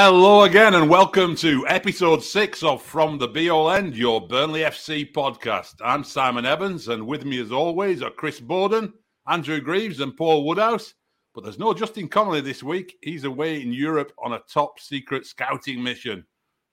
[0.00, 4.60] Hello again, and welcome to episode six of From the Bee Hole End, your Burnley
[4.60, 5.74] FC podcast.
[5.84, 8.92] I'm Simon Evans, and with me, as always, are Chris Bowden,
[9.26, 10.94] Andrew Greaves, and Paul Woodhouse.
[11.34, 12.96] But there's no Justin Connolly this week.
[13.02, 16.24] He's away in Europe on a top secret scouting mission.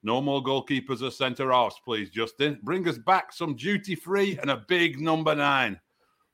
[0.04, 2.60] No more goalkeepers or centre halves, please, Justin.
[2.62, 5.80] Bring us back some duty free and a big number nine.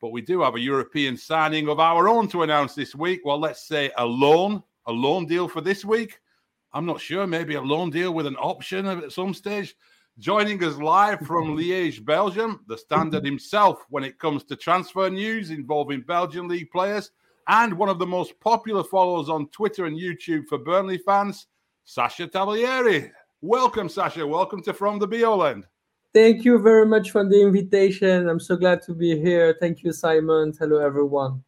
[0.02, 3.22] But we do have a European signing of our own to announce this week.
[3.24, 6.20] Well, let's say a loan, a loan deal for this week
[6.74, 9.76] I'm not sure, maybe a loan deal with an option at some stage.
[10.20, 15.50] Joining us live from Liège, Belgium, the standard himself when it comes to transfer news
[15.50, 17.12] involving Belgian league players,
[17.50, 21.48] and one of the most popular followers on Twitter and YouTube for Burnley fans,
[21.84, 23.12] Sacha Tavolieri.
[23.42, 24.26] Welcome, Sacha.
[24.26, 25.62] Welcome to From the All
[26.14, 28.30] Thank you very much for the invitation.
[28.30, 29.58] I'm so glad to be here.
[29.60, 30.54] Thank you, Simon.
[30.58, 31.44] Hello, everyone.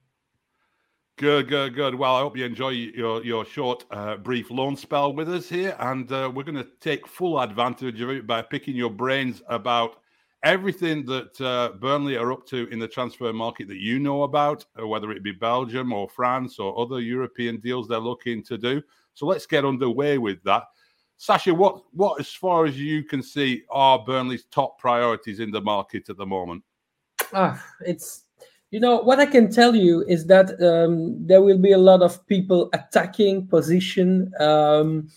[1.17, 1.93] Good, good, good.
[1.93, 5.75] Well, I hope you enjoy your your short, uh, brief loan spell with us here,
[5.79, 9.97] and uh, we're going to take full advantage of it by picking your brains about
[10.43, 14.65] everything that uh, Burnley are up to in the transfer market that you know about,
[14.81, 18.81] uh, whether it be Belgium or France or other European deals they're looking to do.
[19.13, 20.63] So let's get underway with that.
[21.17, 25.61] Sacha, what what as far as you can see are Burnley's top priorities in the
[25.61, 26.63] market at the moment?
[27.33, 28.23] Ah, it's
[28.73, 32.01] you know what I can tell you is that um, there will be a lot
[32.01, 35.09] of people attacking position um,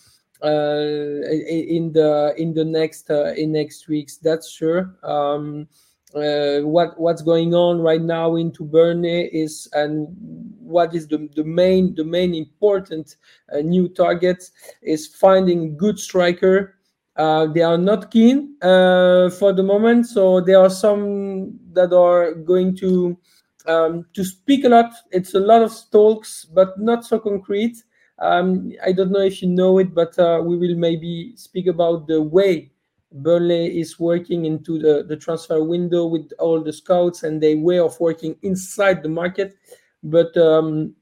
[0.44, 4.18] uh, in the in the next uh, in next weeks.
[4.18, 4.94] That's sure.
[5.02, 5.68] Um,
[6.14, 10.06] uh, what what's going on right now into Burnley is and
[10.60, 13.16] what is the, the main the main important
[13.54, 14.50] uh, new target
[14.82, 16.74] is finding good striker
[17.16, 22.34] uh, they are not keen uh, for the moment so there are some that are
[22.34, 23.16] going to
[23.68, 24.92] um, to speak a lot.
[25.10, 27.76] It's a lot of talks, but not so concrete.
[28.18, 32.06] Um, I don't know if you know it, but uh, we will maybe speak about
[32.06, 32.70] the way
[33.12, 37.78] Burnley is working into the, the transfer window with all the scouts and their way
[37.78, 39.54] of working inside the market.
[40.02, 40.94] But um,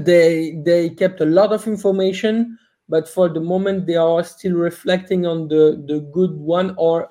[0.00, 2.58] they they kept a lot of information,
[2.88, 7.10] but for the moment they are still reflecting on the the good one or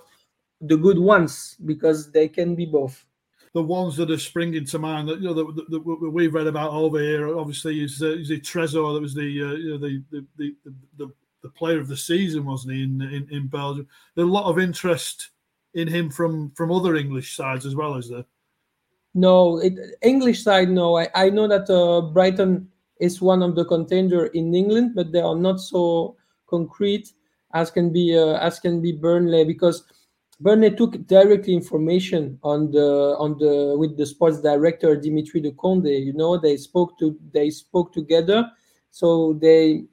[0.61, 3.05] the good ones because they can be both
[3.53, 6.47] the ones that are springing to mind that you know that, that, that we've read
[6.47, 9.77] about over here, obviously, is uh, is it Tresor that was the uh, you know
[9.77, 10.55] the the, the
[10.97, 11.11] the,
[11.43, 13.87] the player of the season, wasn't he in, in in Belgium?
[14.15, 15.29] There's a lot of interest
[15.75, 18.25] in him from from other English sides as well, as there.
[19.13, 20.69] No, it, English side.
[20.69, 22.67] No, I, I know that uh, Brighton
[22.99, 26.15] is one of the contender in England, but they are not so
[26.47, 27.11] concrete
[27.53, 29.83] as can be uh, as can be Burnley because
[30.43, 35.87] Burnley took directly information on the on the with the sports director Dimitri de Conde.
[35.87, 38.45] You know, they spoke to they spoke together,
[38.91, 39.85] so they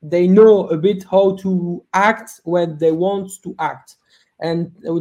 [0.00, 3.96] they know a bit how to act when they want to act.
[4.38, 4.94] And uh,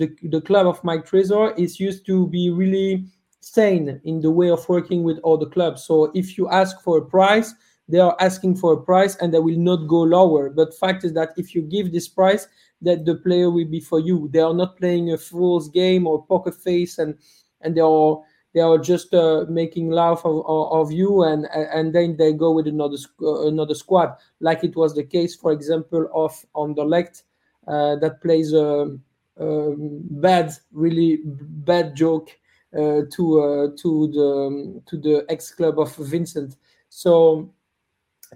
[0.00, 3.04] the the club of Mike Tresor is used to be really
[3.40, 5.84] sane in the way of working with all the clubs.
[5.84, 7.54] So if you ask for a price,
[7.88, 10.50] they are asking for a price and they will not go lower.
[10.50, 12.46] But fact is that if you give this price,
[12.82, 14.28] that the player will be for you.
[14.32, 17.18] They are not playing a fool's game or poker face, and
[17.60, 18.18] and they are
[18.54, 22.66] they are just uh, making laugh of, of, you, and and then they go with
[22.66, 27.22] another uh, another squad, like it was the case, for example, of Anderlecht
[27.66, 28.98] uh, that plays a,
[29.36, 32.30] a, bad, really bad joke
[32.74, 36.56] uh, to uh, to the to the ex club of Vincent.
[36.88, 37.52] So.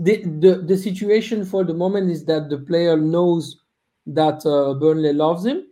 [0.01, 3.62] The, the the situation for the moment is that the player knows
[4.07, 5.67] that uh, Burnley loves him.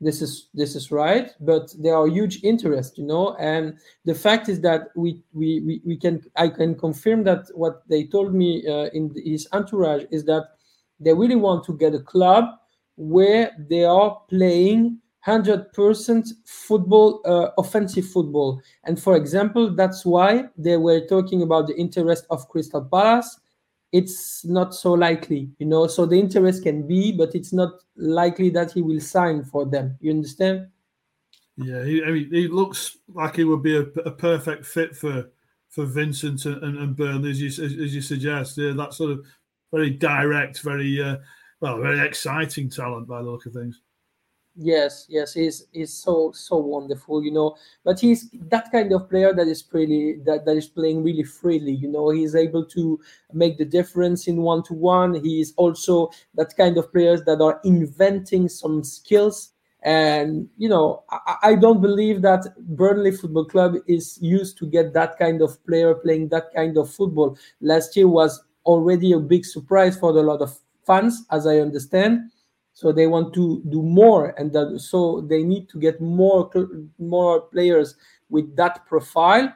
[0.00, 3.36] This is this is right, but there are huge interest, you know.
[3.36, 7.82] And the fact is that we we we, we can I can confirm that what
[7.88, 10.48] they told me uh, in his entourage is that
[10.98, 12.46] they really want to get a club
[12.96, 18.60] where they are playing 100% football, uh, offensive football.
[18.84, 23.38] And for example, that's why they were talking about the interest of Crystal Palace
[23.92, 25.86] it's not so likely, you know.
[25.86, 29.96] So the interest can be, but it's not likely that he will sign for them.
[30.00, 30.68] You understand?
[31.56, 35.30] Yeah, he, I mean, he looks like he would be a, a perfect fit for
[35.68, 38.58] for Vincent and, and, Burnley, as you as you suggest.
[38.58, 39.26] Yeah, that sort of
[39.70, 41.16] very direct, very uh,
[41.60, 43.80] well, very exciting talent by the look of things.
[44.54, 47.56] Yes, yes, he's he's so so wonderful, you know.
[47.84, 51.72] But he's that kind of player that is really that, that is playing really freely,
[51.72, 52.10] you know.
[52.10, 53.00] He's able to
[53.32, 55.14] make the difference in one to one.
[55.14, 59.52] He is also that kind of players that are inventing some skills.
[59.84, 64.92] And you know, I, I don't believe that Burnley Football Club is used to get
[64.92, 67.38] that kind of player playing that kind of football.
[67.62, 70.54] Last year was already a big surprise for a lot of
[70.86, 72.30] fans, as I understand.
[72.74, 76.50] So they want to do more, and that, so they need to get more
[76.98, 77.96] more players
[78.30, 79.52] with that profile.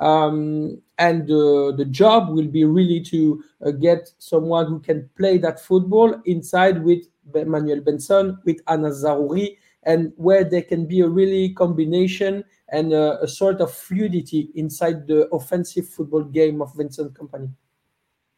[0.00, 5.36] Um, and uh, the job will be really to uh, get someone who can play
[5.38, 11.08] that football inside with Manuel Benson, with Anas Zaroury, and where there can be a
[11.08, 17.12] really combination and a, a sort of fluidity inside the offensive football game of Vincent
[17.14, 17.50] Kompany.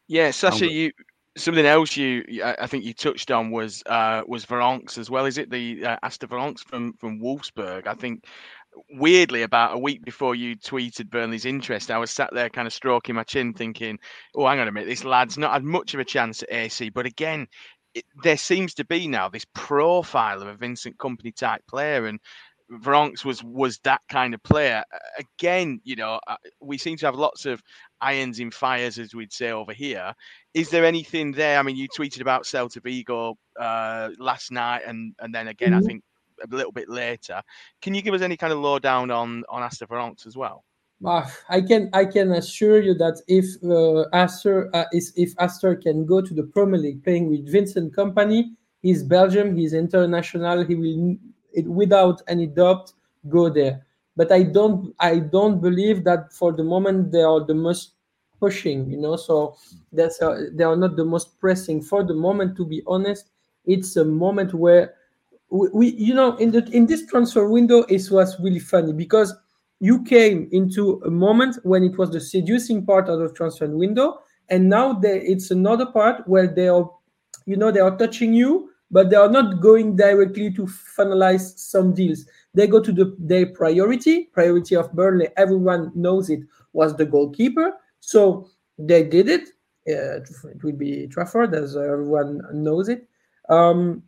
[0.08, 0.90] Yeah, Sacha, you
[1.36, 5.26] something else you I think you touched on was uh, was Vranckx as well.
[5.26, 7.86] Is it the uh, Aster Vranckx from from Wolfsburg?
[7.86, 8.24] I think
[8.90, 12.72] weirdly about a week before you tweeted Burnley's interest, I was sat there kind of
[12.72, 13.98] stroking my chin, thinking,
[14.34, 16.90] "Oh, hang on a minute, this lad's not had much of a chance at AC."
[16.90, 17.46] But again,
[17.94, 22.20] it, there seems to be now this profile of a Vincent Kompany type player, and
[22.80, 24.82] Vranckx was was that kind of player.
[25.18, 27.62] Again, you know, uh, we seem to have lots of
[28.00, 30.14] irons in fires, as we'd say over here.
[30.54, 31.58] Is there anything there?
[31.58, 35.84] I mean, you tweeted about Celta Vigo uh, last night, and and then again, mm-hmm.
[35.84, 36.02] I think
[36.42, 37.42] a little bit later.
[37.80, 40.64] Can you give us any kind of lowdown on on Aster Vranckx as well?
[41.04, 46.06] I can I can assure you that if uh, Aster uh, is, if Aster can
[46.06, 48.44] go to the Premier League playing with Vincent Kompany,
[48.82, 51.16] he's Belgium, he's international, he will
[51.54, 52.92] it, without any doubt
[53.28, 53.86] go there.
[54.16, 57.92] But I don't I don't believe that for the moment they are the most
[58.40, 59.16] pushing, you know.
[59.16, 59.56] So
[59.92, 62.56] that's uh, they are not the most pressing for the moment.
[62.56, 63.26] To be honest,
[63.64, 64.94] it's a moment where
[65.50, 69.34] we, we you know in the in this transfer window it was really funny because
[69.80, 74.20] you came into a moment when it was the seducing part of the transfer window
[74.48, 76.88] and now they, it's another part where they are
[77.46, 81.92] you know they are touching you but they are not going directly to finalize some
[81.92, 82.26] deals.
[82.54, 85.28] They go to the their priority priority of burnley.
[85.36, 86.40] Everyone knows it
[86.72, 87.72] was the goalkeeper.
[88.00, 88.48] So
[88.78, 89.48] they did it.
[89.88, 93.08] Uh, it will be trafford as everyone knows it.
[93.48, 94.02] Um,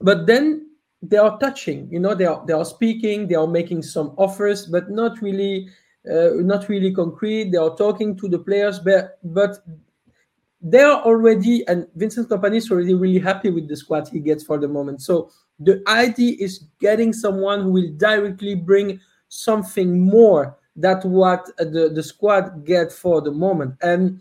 [0.00, 0.66] but then
[1.00, 4.66] they are touching you know they are they are speaking they are making some offers
[4.66, 5.68] but not really
[6.10, 7.50] uh, not really concrete.
[7.50, 9.58] They are talking to the players but but
[10.60, 14.42] they are already and vincent kompany is already really happy with the squad he gets
[14.42, 20.56] for the moment so the idea is getting someone who will directly bring something more
[20.74, 24.20] that what the, the squad get for the moment and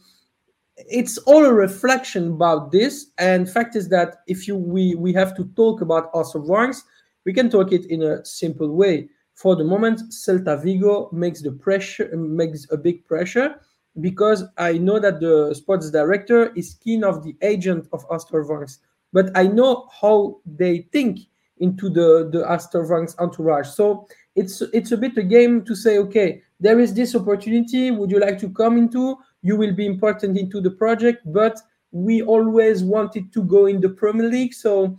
[0.77, 3.07] it's all a reflection about this.
[3.17, 6.83] And fact is that if you we we have to talk about Aster Vranckx,
[7.25, 9.09] we can talk it in a simple way.
[9.33, 13.59] For the moment, Celta Vigo makes the pressure makes a big pressure
[14.01, 18.79] because I know that the sports director is keen of the agent of Aster Vranckx,
[19.13, 21.19] but I know how they think
[21.59, 23.67] into the the Aster Vranckx entourage.
[23.67, 27.91] So it's it's a bit a game to say, okay, there is this opportunity.
[27.91, 29.17] Would you like to come into?
[29.41, 31.59] you will be important into the project, but
[31.91, 34.97] we always wanted to go in the Premier League, so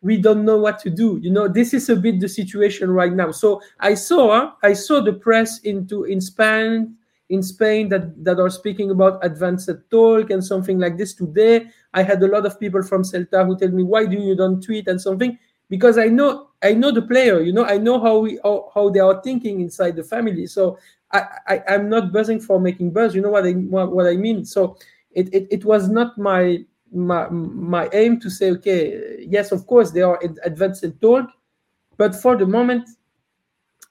[0.00, 1.18] we don't know what to do.
[1.22, 3.30] You know, this is a bit the situation right now.
[3.30, 6.96] So I saw I saw the press into in Spain
[7.30, 11.66] in Spain that, that are speaking about advanced talk and something like this today.
[11.94, 14.62] I had a lot of people from Celta who tell me, why do you don't
[14.62, 15.38] tweet and something?
[15.68, 18.90] Because I know I know the player, you know, I know how we how, how
[18.90, 20.46] they are thinking inside the family.
[20.46, 20.78] So
[21.12, 23.14] I, I am not buzzing for making buzz.
[23.14, 24.44] You know what I what, what I mean.
[24.44, 24.76] So
[25.12, 29.92] it, it it was not my my my aim to say okay yes of course
[29.92, 31.30] they are advanced talk,
[31.96, 32.88] but for the moment,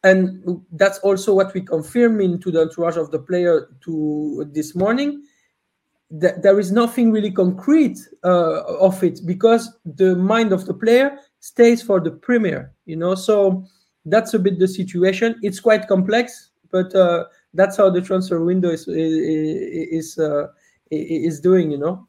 [0.04, 5.24] and that's also what we confirm into the entourage of the player to this morning.
[6.12, 11.20] That there is nothing really concrete uh, of it because the mind of the player
[11.40, 12.74] stays for the premier.
[12.86, 13.64] You know, so
[14.06, 15.36] that's a bit the situation.
[15.44, 20.48] It's quite complex but uh, that's how the transfer window is is uh,
[20.92, 22.08] is doing, you know.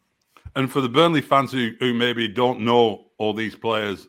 [0.56, 4.08] And for the Burnley fans who, who maybe don't know all these players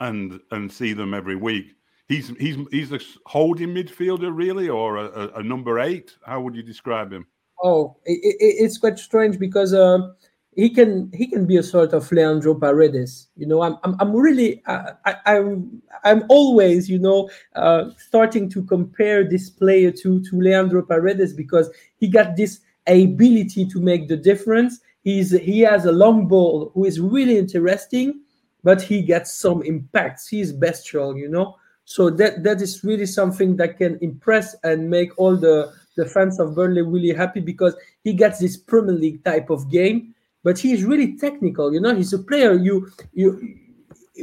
[0.00, 1.74] and and see them every week,
[2.10, 6.16] he's he's he's a holding midfielder really, or a, a number eight.
[6.26, 7.26] How would you describe him?
[7.62, 10.08] Oh, it, it, it's quite strange because uh,
[10.56, 13.28] he can he can be a sort of Leandro Paredes.
[13.36, 18.50] You know, I'm I'm, I'm really uh, I, I'm I'm always you know uh, starting
[18.50, 24.08] to compare this player to to Leandro Paredes because he got this ability to make
[24.08, 24.80] the difference.
[25.02, 28.20] He's he has a long ball who is really interesting,
[28.64, 30.26] but he gets some impacts.
[30.26, 31.56] He's bestial, you know.
[31.90, 36.38] So that that is really something that can impress and make all the the fans
[36.38, 40.84] of Burnley really happy because he gets this Premier League type of game but he's
[40.84, 41.72] really technical.
[41.72, 43.58] You know, he's a player you you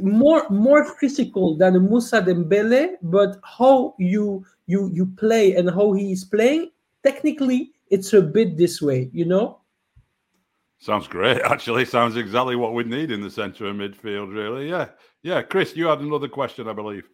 [0.01, 6.11] more more physical than Mousa Dembele, but how you you you play and how he
[6.11, 6.71] is playing
[7.03, 9.09] technically, it's a bit this way.
[9.13, 9.59] You know.
[10.79, 11.41] Sounds great.
[11.45, 14.33] Actually, sounds exactly what we need in the centre of midfield.
[14.33, 14.89] Really, yeah,
[15.23, 15.41] yeah.
[15.41, 17.09] Chris, you had another question, I believe.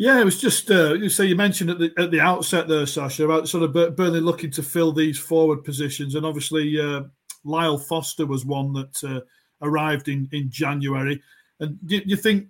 [0.00, 2.86] Yeah, it was just uh, you say you mentioned at the at the outset there,
[2.86, 7.02] Sacha, about sort of Burnley looking to fill these forward positions, and obviously uh,
[7.44, 9.20] Lyle Foster was one that uh,
[9.60, 11.20] arrived in in January.
[11.60, 12.46] And do you think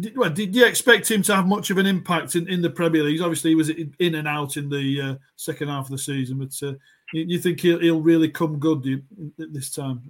[0.00, 2.68] did, well, did you expect him to have much of an impact in, in the
[2.68, 3.20] Premier League?
[3.20, 6.68] Obviously, he was in and out in the uh, second half of the season, but
[6.68, 6.74] uh,
[7.12, 9.02] you, think he'll, he'll, really come good you,
[9.38, 10.02] this time?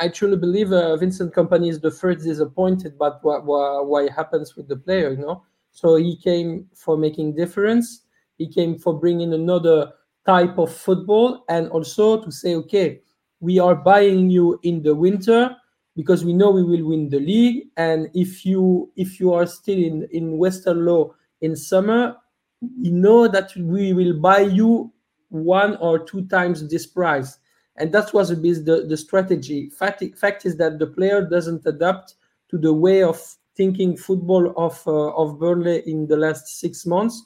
[0.00, 4.56] I truly believe uh, Vincent Kompany is the first disappointed but what, what, what happens
[4.56, 5.44] with the player, you know.
[5.72, 8.02] So he came for making difference.
[8.38, 9.92] He came for bringing another
[10.26, 13.00] type of football, and also to say, okay,
[13.40, 15.56] we are buying you in the winter
[15.96, 17.68] because we know we will win the league.
[17.76, 22.16] And if you if you are still in in Westerlo in summer
[22.60, 24.92] we know that we will buy you
[25.28, 27.38] one or two times this price.
[27.76, 29.70] And that was a bit the, the strategy.
[29.70, 32.14] Fact, fact is that the player doesn't adapt
[32.50, 33.20] to the way of
[33.56, 37.24] thinking football of uh, of Burnley in the last six months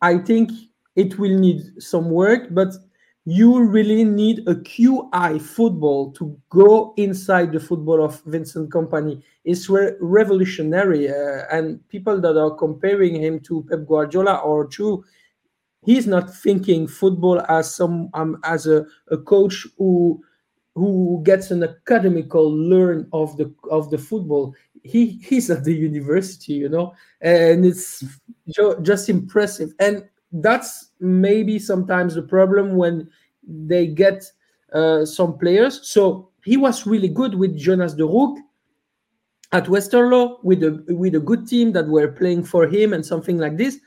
[0.00, 0.50] I think
[0.96, 2.74] it will need some work but
[3.24, 9.22] you really need a QI football to go inside the football of Vincent Kompany.
[9.44, 15.04] It's re- revolutionary, uh, and people that are comparing him to Pep Guardiola or to
[15.84, 20.20] he's not thinking football as some um, as a, a coach who
[20.74, 24.52] who gets an academical learn of the of the football.
[24.82, 28.04] He he's at the university, you know, and it's
[28.82, 29.72] just impressive.
[29.78, 33.08] And that's maybe sometimes the problem when
[33.46, 34.24] they get
[34.72, 35.88] uh, some players.
[35.88, 38.36] So he was really good with Jonas De Roeck
[39.52, 43.38] at Westerlo with a with a good team that were playing for him and something
[43.38, 43.78] like this.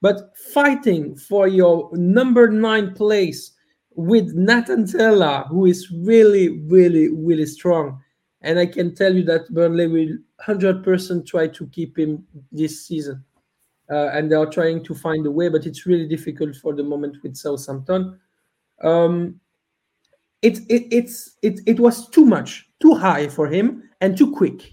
[0.00, 3.52] But fighting for your number nine place
[3.94, 8.00] with Nathan Tella, who is really, really, really strong.
[8.40, 13.24] And I can tell you that Burnley will 100% try to keep him this season
[13.92, 16.82] uh, and they are trying to find a way, but it's really difficult for the
[16.82, 18.18] moment with Southampton.
[18.82, 19.38] Um,
[20.40, 24.72] it, it it's it, it was too much, too high for him, and too quick,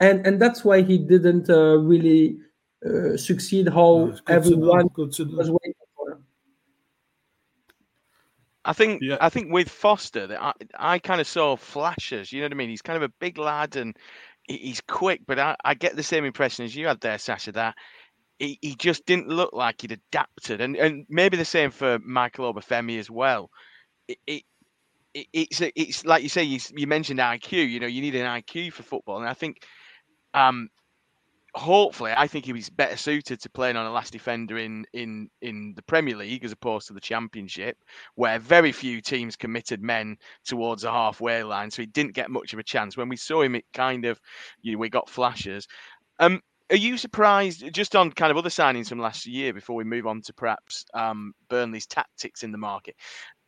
[0.00, 2.38] and and that's why he didn't uh, really
[2.84, 6.24] uh, succeed how everyone was waiting for him.
[8.64, 9.16] I think yeah.
[9.20, 12.32] I think with Foster I, I kind of saw flashes.
[12.32, 12.68] You know what I mean?
[12.68, 13.96] He's kind of a big lad and
[14.48, 17.52] he's quick, but I, I get the same impression as you had there, Sacha.
[17.52, 17.74] That
[18.38, 22.52] he, he just didn't look like he'd adapted, and and maybe the same for Michael
[22.52, 23.50] Obafemi as well.
[24.08, 24.42] It, it,
[25.14, 27.68] it it's it's like you say you, you mentioned IQ.
[27.68, 29.62] You know, you need an IQ for football, and I think,
[30.34, 30.68] um,
[31.54, 35.28] hopefully, I think he was better suited to playing on a last defender in in
[35.42, 37.76] in the Premier League as opposed to the Championship,
[38.14, 42.52] where very few teams committed men towards a halfway line, so he didn't get much
[42.52, 42.96] of a chance.
[42.96, 44.20] When we saw him, it kind of,
[44.62, 45.66] you know, we got flashes.
[46.18, 46.40] Um,
[46.70, 50.06] are you surprised, just on kind of other signings from last year, before we move
[50.06, 52.94] on to perhaps um, Burnley's tactics in the market?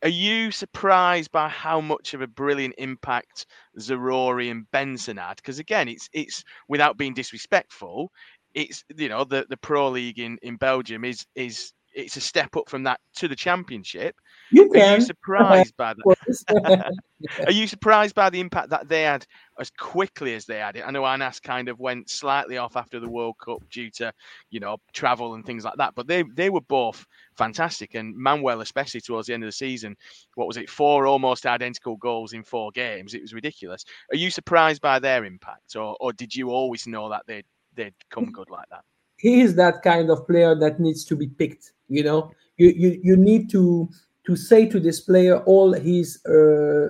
[0.03, 3.45] Are you surprised by how much of a brilliant impact
[3.79, 5.37] Zaroury and Benson had?
[5.37, 8.11] Because again, it's it's without being disrespectful,
[8.55, 12.55] it's you know the the pro league in in Belgium is is it's a step
[12.55, 14.15] up from that to the championship.
[14.51, 14.93] You can.
[14.93, 16.93] Are you surprised by that?
[17.45, 19.25] Are you surprised by the impact that they had
[19.59, 20.83] as quickly as they had it?
[20.85, 24.11] I know Anas kind of went slightly off after the World Cup due to,
[24.49, 25.93] you know, travel and things like that.
[25.95, 27.05] But they they were both
[27.37, 29.95] fantastic, and Manuel especially towards the end of the season.
[30.35, 30.69] What was it?
[30.69, 33.13] Four almost identical goals in four games.
[33.13, 33.85] It was ridiculous.
[34.11, 37.45] Are you surprised by their impact, or or did you always know that they'd
[37.75, 38.83] they'd come good like that?
[39.17, 41.73] He is that kind of player that needs to be picked.
[41.91, 43.89] You know, you you you need to
[44.25, 46.87] to say to this player all his uh,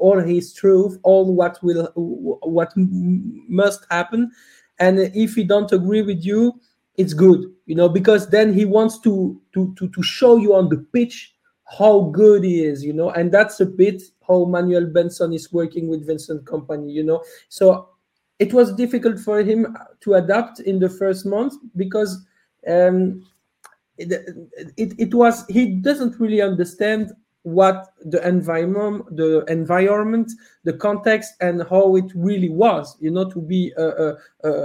[0.00, 4.30] all his truth, all what will what must happen,
[4.78, 6.60] and if he don't agree with you,
[6.96, 10.68] it's good, you know, because then he wants to to to to show you on
[10.68, 11.34] the pitch
[11.78, 15.88] how good he is, you know, and that's a bit how Manuel Benson is working
[15.88, 17.22] with Vincent Kompany, you know.
[17.48, 17.90] So
[18.38, 22.24] it was difficult for him to adapt in the first month because
[22.66, 23.26] um,
[23.98, 27.12] it, it, was he doesn't really understand
[27.42, 30.30] what the environment the environment
[30.64, 34.16] the context and how it really was you know to be a, a,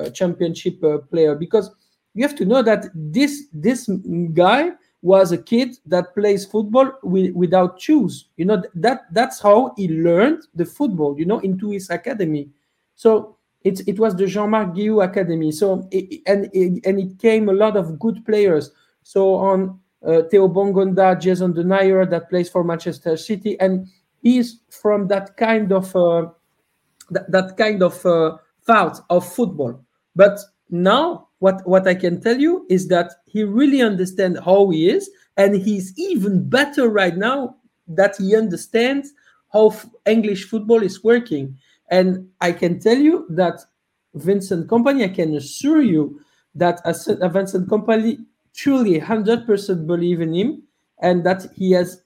[0.06, 1.36] a championship uh, player.
[1.36, 1.72] Because
[2.13, 3.90] you have to know that this this
[4.34, 4.72] guy
[5.02, 8.30] was a kid that plays football with, without shoes.
[8.38, 12.50] You know that that's how he learned the football you know into his academy.
[12.96, 15.52] So it, it was the Jean-Marc Guillou Academy.
[15.52, 18.72] So it, and and it came a lot of good players
[19.03, 23.88] so on uh, Theo Bongonda, Jason Denayer that plays for Manchester City, and
[24.22, 26.27] he's from that kind of uh,
[27.12, 29.81] that, that kind of uh, thought of football.
[30.15, 34.89] But now, what what I can tell you is that he really understands how he
[34.89, 37.55] is, and he's even better right now
[37.88, 39.13] that he understands
[39.51, 41.57] how f- English football is working.
[41.89, 43.60] And I can tell you that
[44.15, 46.19] Vincent Kompany, I can assure you
[46.55, 50.63] that as a Vincent Kompany truly 100% believe in him
[51.01, 52.01] and that he has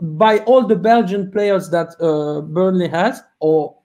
[0.00, 3.76] by all the belgian players that uh, burnley has or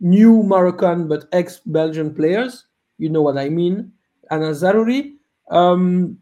[0.00, 2.66] new moroccan but ex-belgian players
[2.98, 3.92] you know what i mean
[4.30, 5.16] Anas Zaroury,
[5.50, 6.18] um,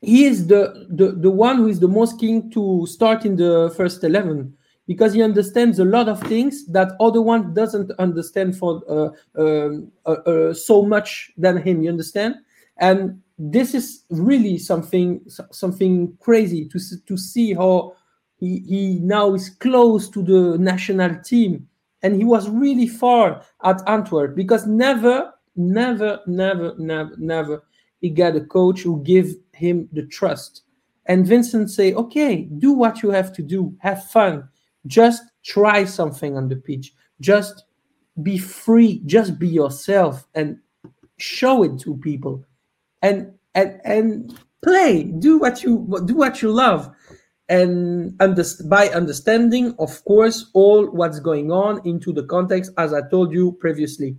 [0.00, 3.72] he is the, the the one who is the most keen to start in the
[3.74, 4.54] first 11
[4.86, 9.90] because he understands a lot of things that other one doesn't understand for uh, um,
[10.04, 12.34] uh, uh, so much than him you understand?
[12.76, 17.94] And this is really something something crazy to to see how
[18.38, 21.68] he, he now is close to the national team.
[22.02, 27.64] And he was really far at Antwerp because never never never never never
[28.00, 30.62] he got a coach who give him the trust.
[31.06, 33.74] And Vincent say okay do what you have to do.
[33.78, 34.48] Have fun.
[34.86, 36.92] Just try something on the pitch.
[37.20, 37.64] Just
[38.22, 39.00] be free.
[39.06, 40.58] Just be yourself and
[41.16, 42.44] show it to people
[43.04, 45.04] and and and play.
[45.04, 46.90] Do what you do what you love.
[47.46, 53.02] And under, by understanding of course all what's going on into the context as i
[53.10, 54.16] told you previously.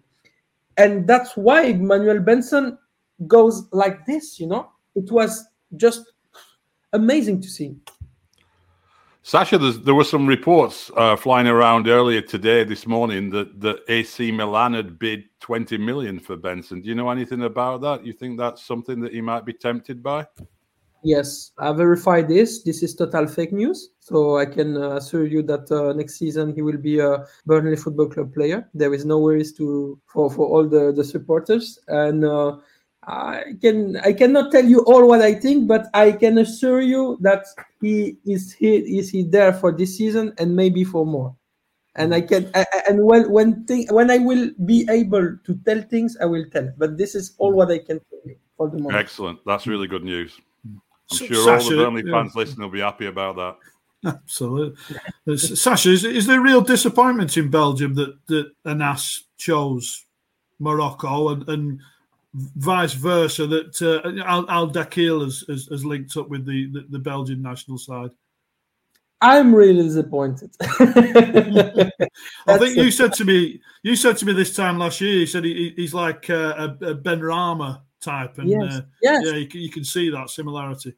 [0.77, 2.77] And that's why manuel benson
[3.25, 4.69] goes like this you know?
[4.93, 5.43] It was
[5.75, 6.13] just
[6.93, 7.75] amazing to see
[9.27, 14.31] Sacha, there were some reports uh, flying around earlier today, this morning, that, that AC
[14.31, 16.79] Milan had bid 20 million for Benson.
[16.79, 18.05] Do you know anything about that?
[18.05, 20.27] You think that's something that he might be tempted by?
[21.01, 22.61] Yes, I verified this.
[22.61, 23.89] This is total fake news.
[23.99, 27.77] So I can uh, assure you that uh, next season he will be a Burnley
[27.77, 28.69] Football Club player.
[28.75, 31.79] There is no worries to for, for all the, the supporters.
[31.87, 32.57] And uh,
[33.07, 37.17] I can I cannot tell you all what I think, but I can assure you
[37.21, 37.45] that
[37.81, 41.35] he is he is he there for this season and maybe for more.
[41.95, 42.51] And I can
[42.89, 46.71] and when when thing, when I will be able to tell things, I will tell.
[46.77, 48.95] But this is all what I can tell you for the moment.
[48.95, 49.39] Excellent.
[49.45, 50.39] That's really good news.
[51.11, 52.11] I'm sure Sacha, all the Burnley yeah.
[52.11, 53.55] fans listening will be happy about that.
[54.05, 54.97] Absolutely.
[55.27, 60.05] Uh, Sacha, is, is there real disappointment in Belgium that, that Anas chose
[60.59, 61.79] Morocco and, and
[62.35, 66.85] vice versa that uh, Al, Al Dakhil has, has, has, linked up with the, the,
[66.89, 68.11] the, Belgian national side?
[69.21, 70.51] I'm really disappointed.
[70.61, 75.25] I think you said to me, you said to me this time last year, you
[75.25, 78.73] said he, he's like uh, a, Ben Benrahma type, and yes.
[78.73, 79.23] Uh, yes.
[79.25, 80.93] yeah, you you can see that similarity.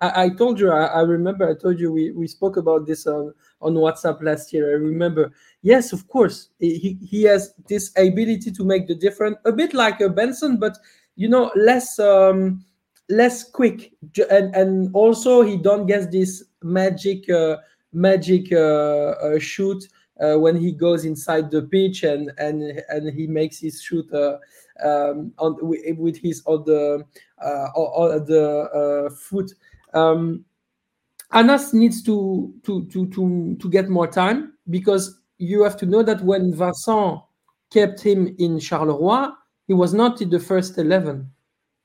[0.00, 3.06] I, I told you, I, I, remember, I told you we, we spoke about this
[3.06, 4.70] on, on WhatsApp last year.
[4.70, 5.32] I remember.
[5.62, 10.00] Yes, of course, he, he has this ability to make the difference, a bit like
[10.00, 10.76] a Benson, but
[11.16, 12.64] you know, less um,
[13.08, 13.92] less quick,
[14.30, 17.58] and and also he don't get this magic uh,
[17.92, 19.86] magic uh, uh, shoot
[20.20, 24.38] uh, when he goes inside the pitch and and and he makes his shoot uh,
[24.84, 27.04] um, on with his other
[27.40, 29.52] uh, the uh, foot.
[29.94, 30.44] Um,
[31.32, 36.02] Anas needs to, to to to to get more time because you have to know
[36.02, 37.20] that when Vincent
[37.72, 39.32] kept him in Charleroi,
[39.66, 41.30] he was not in the first eleven.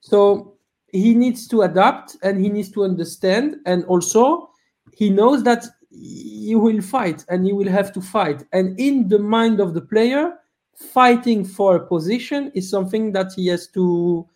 [0.02, 0.56] So
[0.92, 4.50] he needs to adapt and he needs to understand, and also
[4.94, 8.44] he knows that he will fight and he will have to fight.
[8.54, 10.34] And in the mind of the player,
[10.76, 14.28] fighting for a position is something that he has to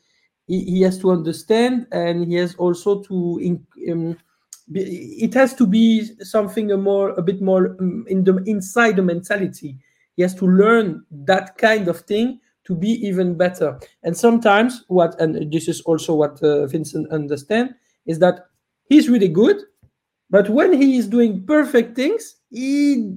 [0.48, 4.18] he, he has to understand and he has also to in, um,
[4.74, 9.02] it has to be something a more a bit more um, in the inside the
[9.02, 9.78] mentality.
[10.16, 13.80] He has to learn that kind of thing to be even better.
[14.04, 17.76] And sometimes what and this is also what uh, vincent understand
[18.06, 18.46] is that
[18.90, 19.58] he's really good
[20.30, 23.12] but when he is doing perfect things he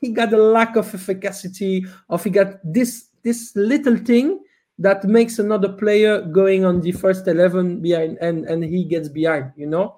[0.00, 4.40] he got a lack of efficacy or he got this this little thing
[4.78, 9.52] that makes another player going on the first 11 behind and and he gets behind
[9.56, 9.96] you know?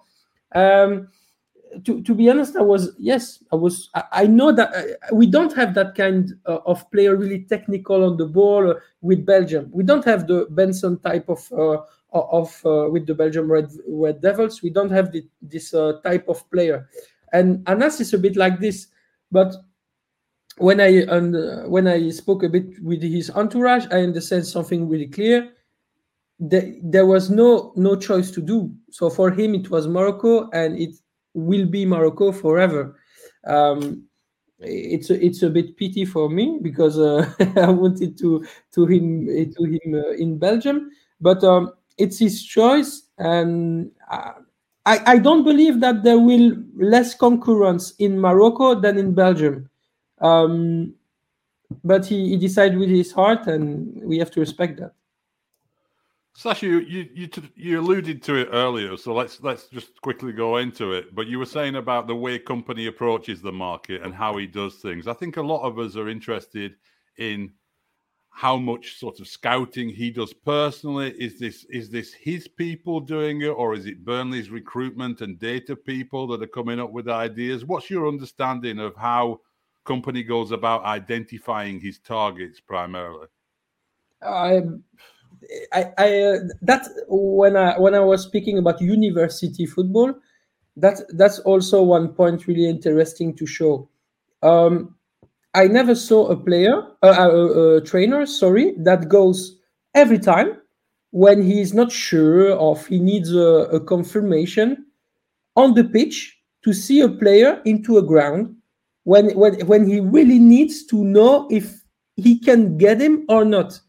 [0.54, 1.08] Um
[1.84, 5.26] to, to be honest i was yes i was i, I know that uh, we
[5.26, 9.70] don't have that kind uh, of player really technical on the ball uh, with belgium.
[9.72, 11.78] We don't have the benson type of uh,
[12.12, 14.62] of uh, with the belgium red red devils.
[14.62, 16.88] We don't have the, this uh, type of player.
[17.32, 18.88] And anas is a bit like this
[19.30, 19.54] but
[20.60, 25.08] when I and when I spoke a bit with his entourage, I understand something really
[25.08, 25.52] clear.
[26.40, 28.72] the, there was no no choice to do.
[28.90, 30.96] So for him, it was Morocco, and it
[31.34, 32.96] will be Morocco forever.
[33.46, 34.04] Um,
[34.60, 38.44] it's a, it's a bit pity for me because uh, I wanted to
[38.74, 43.90] to him to him uh, in Belgium, but um, it's his choice, and
[44.86, 49.68] I, I don't believe that there will less concurrence in Morocco than in Belgium.
[50.20, 50.94] Um,
[51.84, 54.94] but he, he decided with his heart, and we have to respect that.
[56.34, 60.58] Sacha, you, you you you alluded to it earlier, so let's let's just quickly go
[60.58, 61.14] into it.
[61.14, 64.76] But you were saying about the way Kompany approaches the market and how he does
[64.76, 65.06] things.
[65.06, 66.76] I think a lot of us are interested
[67.18, 67.52] in
[68.30, 71.10] how much sort of scouting he does personally.
[71.18, 75.74] Is this is this his people doing it, or is it Burnley's recruitment and data
[75.74, 77.64] people that are coming up with ideas?
[77.64, 79.40] What's your understanding of how
[79.84, 83.26] Kompany goes about identifying his targets primarily?
[84.22, 84.84] Um
[85.72, 90.14] I, I uh, that when I when I was speaking about university football,
[90.76, 93.88] that that's also one point really interesting to show.
[94.42, 94.96] Um,
[95.54, 99.58] I never saw a player, uh, a, a trainer, sorry, that goes
[99.94, 100.60] every time
[101.10, 104.86] when he is not sure of he needs a, a confirmation
[105.56, 108.54] on the pitch to see a player into a ground
[109.04, 111.82] when when when he really needs to know if
[112.16, 113.80] he can get him or not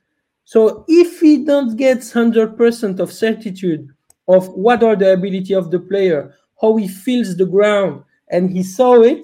[0.52, 3.88] so if he don't get 100% of certitude
[4.28, 8.62] of what are the ability of the player, how he feels the ground, and he
[8.62, 9.24] saw it,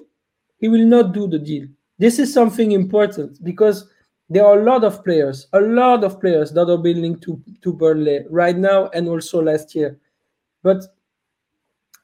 [0.59, 1.67] he will not do the deal.
[1.99, 3.89] This is something important because
[4.29, 7.73] there are a lot of players, a lot of players that are building to, to
[7.73, 9.99] Burnley right now and also last year.
[10.63, 10.83] But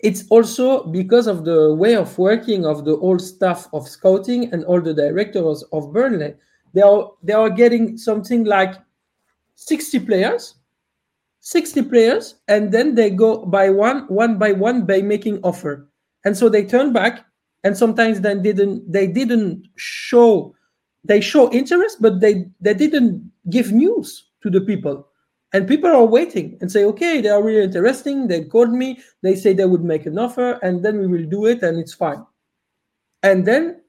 [0.04, 4.63] it's also because of the way of working of the whole staff of scouting and
[4.66, 6.36] all the directors of Burnley.
[6.74, 8.76] They are they are getting something like
[9.56, 10.56] 60 players
[11.44, 15.89] 60 players and then they go by one one by one by making offer
[16.24, 17.26] and so they turn back
[17.66, 20.56] and sometimes then didn't they didn't show
[21.04, 25.06] they show interest but they they didn't give news to the people
[25.54, 29.36] and people are waiting and say okay they are really interesting they called me they
[29.36, 32.24] say they would make an offer and then we will do it and it's fine
[33.22, 33.82] and then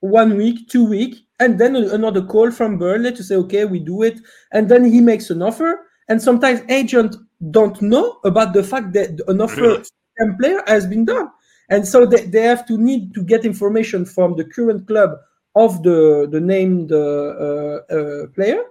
[0.00, 4.02] one week two week and then another call from Burnley to say, okay, we do
[4.02, 4.20] it.
[4.52, 5.86] And then he makes an offer.
[6.08, 7.16] And sometimes agents
[7.50, 10.36] don't know about the fact that an offer really?
[10.38, 11.28] player has been done.
[11.70, 15.10] And so they, they have to need to get information from the current club
[15.54, 18.64] of the, the named uh, uh, player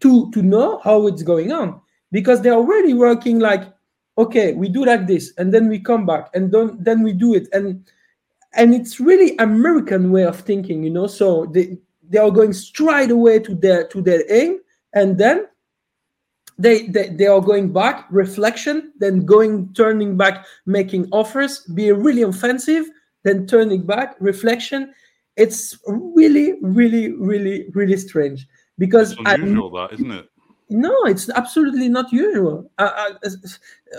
[0.00, 1.80] to, to know how it's going on.
[2.10, 3.72] Because they're already working like,
[4.16, 7.34] okay, we do like this, and then we come back, and then, then we do
[7.34, 7.48] it.
[7.52, 7.84] And
[8.54, 11.06] and it's really American way of thinking, you know.
[11.06, 14.60] So they they are going straight away to their to their aim
[14.94, 15.46] and then
[16.58, 22.22] they, they they are going back reflection then going turning back making offers be really
[22.22, 22.86] offensive
[23.22, 24.92] then turning back reflection
[25.36, 28.46] it's really really really really strange
[28.78, 30.28] because it's unusual I, that isn't it
[30.70, 33.28] no it's absolutely not usual uh, uh,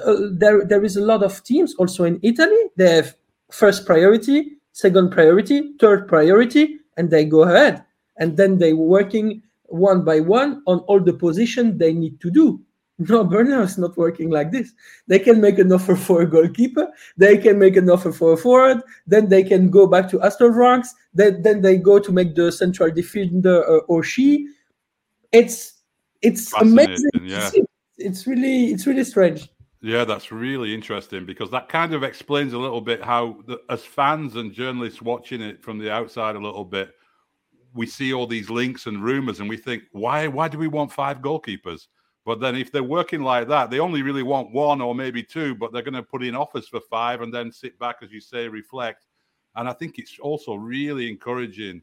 [0.06, 3.16] uh, there there is a lot of teams also in italy they have
[3.52, 7.84] first priority second priority third priority and they go ahead
[8.18, 12.62] and then they working one by one on all the position they need to do.
[13.02, 14.74] No, Burnley is not working like this.
[15.08, 18.38] They can make an offer for a goalkeeper, they can make an offer for a
[18.38, 22.36] forward, then they can go back to Aster Vranckx, then, then they go to make
[22.36, 24.50] the central defender uh, or she.
[25.32, 25.76] It's
[26.22, 27.10] it's amazing.
[27.24, 27.50] Yeah.
[27.98, 29.50] It's really it's really strange.
[29.82, 33.86] Yeah, that's really interesting because that kind of explains a little bit how, the, as
[33.86, 36.92] fans and journalists watching it from the outside, a little bit,
[37.74, 40.92] we see all these links and rumors and we think, why why do we want
[40.92, 41.88] five goalkeepers?
[42.26, 45.56] But then if they're working like that, they only really want one or maybe two,
[45.56, 48.20] but they're going to put in offers for five and then sit back, as you
[48.20, 49.06] say, reflect.
[49.56, 51.82] And I think it's also really encouraging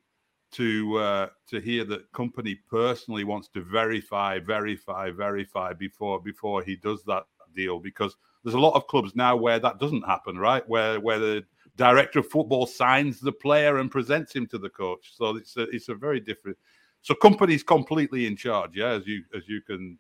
[0.53, 6.77] to uh, to hear that Kompany personally wants to verify, verify, verify before before he
[6.77, 10.67] does that deal because there's a lot of clubs now where that doesn't happen, right?
[10.69, 11.45] Where where the
[11.77, 15.13] director of football signs the player and presents him to the coach.
[15.15, 16.57] So it's a, it's a very different.
[17.03, 19.99] So Kompany's completely in charge, yeah, as you as you can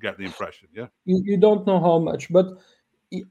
[0.00, 0.86] get the impression, yeah.
[1.04, 2.58] You, you don't know how much, but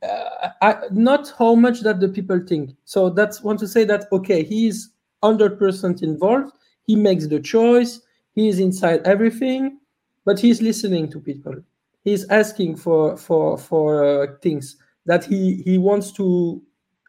[0.03, 2.75] uh, I, not how much that the people think.
[2.85, 4.91] So that's want to say that okay, he's
[5.23, 6.51] hundred percent involved.
[6.83, 8.01] He makes the choice.
[8.33, 9.79] He is inside everything,
[10.25, 11.55] but he's listening to people.
[12.03, 16.61] He's asking for for for uh, things that he he wants to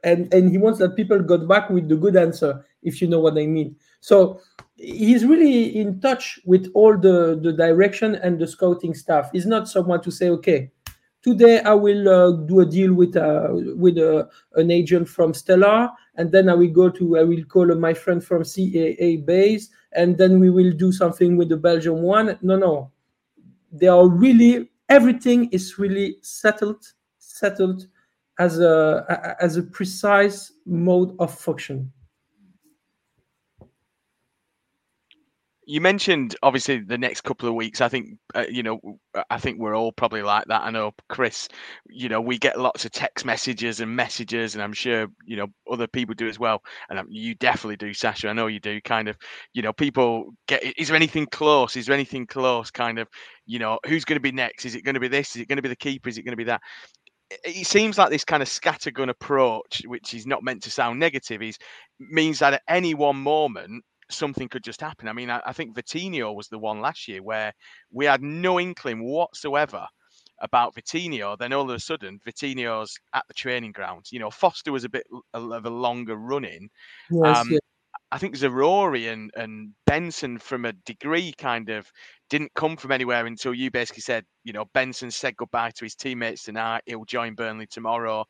[0.05, 3.21] and and he wants that people got back with the good answer if you know
[3.21, 4.41] what i mean so
[4.77, 9.69] he's really in touch with all the the direction and the scouting staff he's not
[9.69, 10.71] someone to say okay
[11.27, 15.91] today I will uh, do a deal with uh, with uh, an agent from Stellar,
[16.15, 20.17] and then I will go to I will call my friend from CAA base, and
[20.17, 22.39] then we will do something with the Belgian one.
[22.43, 22.93] No, no,
[23.73, 26.87] they are really everything is really settled
[27.19, 27.89] settled
[28.39, 31.93] as a as a precise mode of function.
[35.69, 37.81] You mentioned obviously the next couple of weeks.
[37.81, 38.79] I think uh, you know,
[39.31, 40.63] I think we're all probably like that.
[40.63, 41.49] I know Chris.
[41.89, 45.49] You know, we get lots of text messages and messages, and I'm sure you know
[45.71, 46.63] other people do as well.
[46.89, 48.29] And you definitely do, Sacha.
[48.29, 48.81] I know you do.
[48.81, 49.17] Kind of,
[49.55, 50.63] you know, people get.
[50.79, 51.75] Is there anything close?
[51.77, 52.71] Is there anything close?
[52.71, 53.09] Kind of,
[53.45, 54.67] you know, who's going to be next?
[54.67, 55.35] Is it going to be this?
[55.35, 56.09] Is it going to be the keeper?
[56.09, 56.61] Is it going to be that?
[57.45, 61.43] it seems like this kind of scattergun approach, which is not meant to sound negative,
[61.43, 61.59] is
[61.99, 65.09] means that at any one moment something could just happen.
[65.09, 67.53] I mean, I, I think Vitinho was the one last year where
[67.93, 69.87] we had no inkling whatsoever
[70.41, 71.37] about Vitinho.
[71.39, 74.07] Then all of a sudden, Vitinho's at the training ground.
[74.11, 76.69] You know, Foster was a bit of a longer running.
[77.11, 77.61] Yes, um, yes.
[78.13, 81.91] I think Zaroury and, and Benson, from a degree, kind of
[82.31, 85.97] didn't come from anywhere until you basically said, you know, Benson said goodbye to his
[85.97, 86.83] teammates tonight.
[86.87, 88.25] He'll join Burnley tomorrow,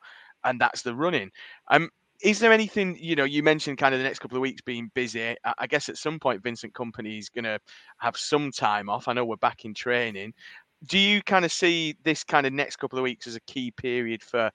[0.45, 1.31] and that's the running.
[1.71, 1.91] Um,
[2.23, 4.91] is there anything you know you mentioned kind of the next couple of weeks being
[4.95, 5.35] busy.
[5.59, 7.59] I guess at some point vincent Kompany is going to
[7.99, 9.09] have some time off.
[9.09, 10.33] I know we're back in training
[10.85, 13.71] do you kind of see this kind of next couple of weeks as a key
[13.71, 14.51] period for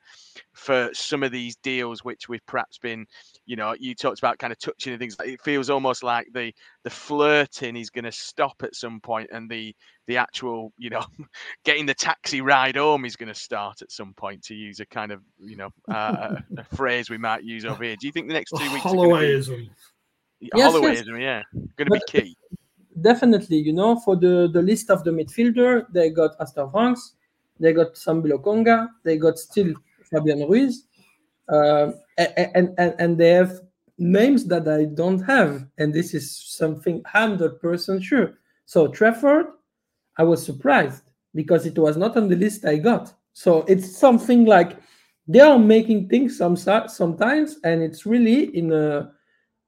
[0.53, 3.05] for some of these deals which we've perhaps been
[3.45, 6.53] you know you talked about kind of touching and things it feels almost like the
[6.83, 9.75] the flirting is going to stop at some point and the
[10.07, 11.03] the actual you know
[11.65, 14.85] getting the taxi ride home is going to start at some point to use a
[14.85, 18.27] kind of you know uh, a, phrase we might use over here do you think
[18.27, 19.69] the next two weeks Hollowayism.
[20.39, 21.43] Yes, Hollowayism, yes.
[21.55, 22.37] yeah going to be key
[22.99, 27.11] definitely, you know, for the, the list of the midfielder, they got Aster Vranckx,
[27.59, 29.73] they got Sambi Conga, they got still
[30.11, 30.87] Fabian Ruiz,
[31.49, 33.61] uh, and, and, and they have
[33.97, 35.65] names that I don't have.
[35.77, 38.33] And this is something 100% sure.
[38.65, 39.47] So Trafford,
[40.17, 43.13] I was surprised because it was not on the list I got.
[43.33, 44.77] So it's something like
[45.27, 49.11] they are making things some sometimes, and it's really in a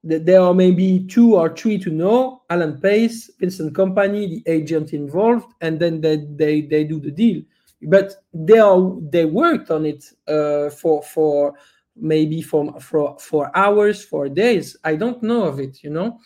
[0.04, 2.42] there are maybe two or three to know.
[2.50, 7.42] Alan pace vincent Kompany the agent involved and then they they, they do the deal.
[7.82, 11.54] But they are they worked on it uh, for for
[11.96, 14.76] maybe for, for for hours for days.
[14.84, 16.18] I don't know of it you know?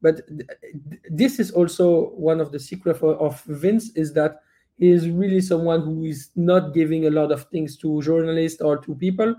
[0.00, 0.48] But th-
[1.10, 4.40] this is also one of the secrets of vince is that
[4.78, 8.78] he is really someone who is not giving a lot of things to journalists or
[8.78, 9.34] to people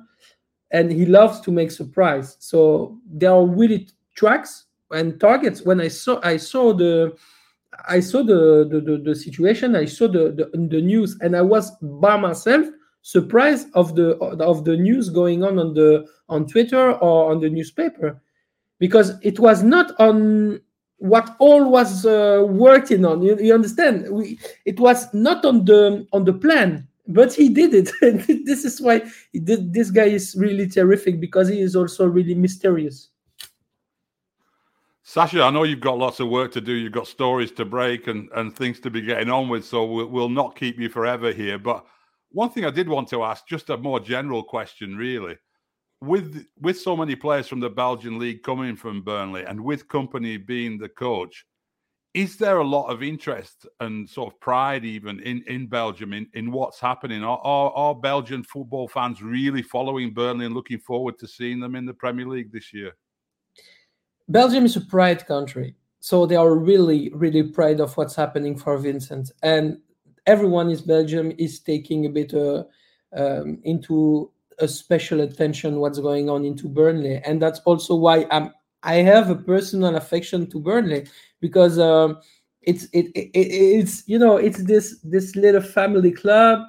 [0.71, 2.37] and he loves to make surprise.
[2.39, 5.61] So there are really tracks and targets.
[5.61, 7.17] When I saw I saw the
[7.87, 11.41] I saw the the, the, the situation, I saw the, the the news, and I
[11.41, 12.65] was by myself
[13.01, 17.49] surprised of the of the news going on on the on Twitter or on the
[17.49, 18.21] newspaper
[18.77, 20.59] because it was not on
[20.97, 26.05] what all was uh, working on you, you understand we, it was not on the
[26.11, 27.91] on the plan but he did it.
[28.45, 29.01] this is why
[29.33, 33.09] did, this guy is really terrific because he is also really mysterious.
[35.01, 36.71] Sacha, I know you've got lots of work to do.
[36.71, 39.65] You've got stories to break and, and things to be getting on with.
[39.65, 41.57] So we'll, we'll not keep you forever here.
[41.57, 41.83] But
[42.29, 45.35] one thing I did want to ask, just a more general question, really.
[46.01, 50.45] With with so many players from the Belgian league coming from Burnley and with Kompany
[50.45, 51.45] being the coach,
[52.13, 56.27] is there a lot of interest and sort of pride even in, in Belgium in,
[56.33, 57.23] in what's happening?
[57.23, 61.75] Are, are, are Belgian football fans really following Burnley and looking forward to seeing them
[61.75, 62.93] in the Premier League this year?
[64.27, 65.75] Belgium is a pride country.
[65.99, 69.31] So they are really, really proud of what's happening for Vincent.
[69.43, 69.79] And
[70.25, 72.63] everyone in Belgium is taking a bit uh,
[73.15, 77.21] um, into a special attention what's going on into Burnley.
[77.23, 81.05] And that's also why I'm I have a personal affection to Burnley
[81.39, 82.17] because um,
[82.61, 86.59] it's it, it, it's you know it's this this little family club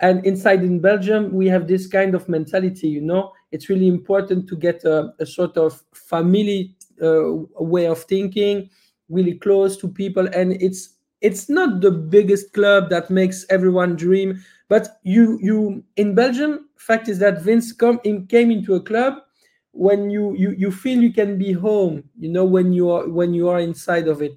[0.00, 3.32] and inside in Belgium we have this kind of mentality you know?
[3.50, 8.68] It's really important to get a, a sort of family uh, way of thinking
[9.08, 14.42] really close to people and it's it's not the biggest club that makes everyone dream
[14.68, 19.14] but you you in Belgium fact is that Vince come in, came into a club
[19.72, 23.34] when you, you you feel you can be home you know when you are when
[23.34, 24.36] you are inside of it.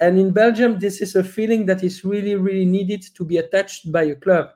[0.00, 3.92] And in belgium this is a feeling that is really really needed to be attached
[3.92, 4.50] by a club.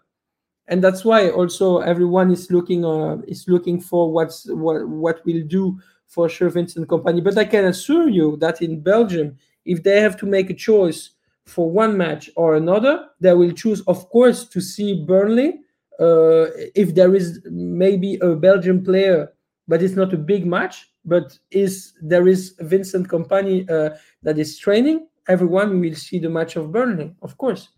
[0.68, 5.42] And that's why also everyone is looking uh, is looking for what's what what will
[5.46, 10.00] do for sure Vincent Kompany but i can assure you that in belgium if they
[10.00, 11.10] have to make a choice
[11.46, 15.60] for one match or another they will choose of course to see burnley
[15.98, 19.32] uh, if there is maybe a Belgian player,
[19.68, 24.58] but it's not a big match, but is there is Vincent Kompany uh, that is
[24.58, 27.68] training, everyone will see the match of Burnley, of course.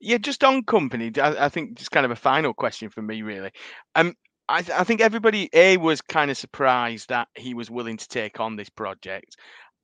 [0.00, 3.22] Yeah, just on Kompany, I, I think just kind of a final question for me,
[3.22, 3.50] really.
[3.94, 4.14] Um,
[4.48, 8.08] I, th- I think everybody a was kind of surprised that he was willing to
[8.08, 9.36] take on this project.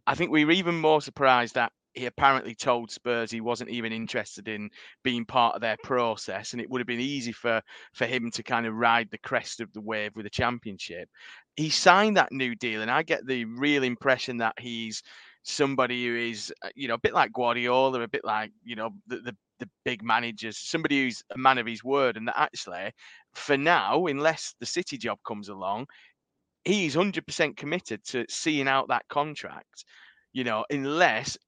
[0.06, 3.92] I think we were even more surprised that he apparently told Spurs he wasn't even
[3.92, 4.70] interested in
[5.02, 7.62] being part of their process, and it would have been easy for
[7.94, 11.08] for him to kind of ride the crest of the wave with a championship.
[11.56, 15.02] He signed that new deal, and I get the real impression that he's
[15.42, 18.90] somebody who is, uh, you know, a bit like Guardiola, a bit like you know
[19.06, 22.92] the, the the big managers, somebody who's a man of his word, and that actually,
[23.34, 25.86] for now, unless the City job comes along,
[26.64, 29.84] he's hundred percent committed to seeing out that contract.
[30.32, 31.38] You know, unless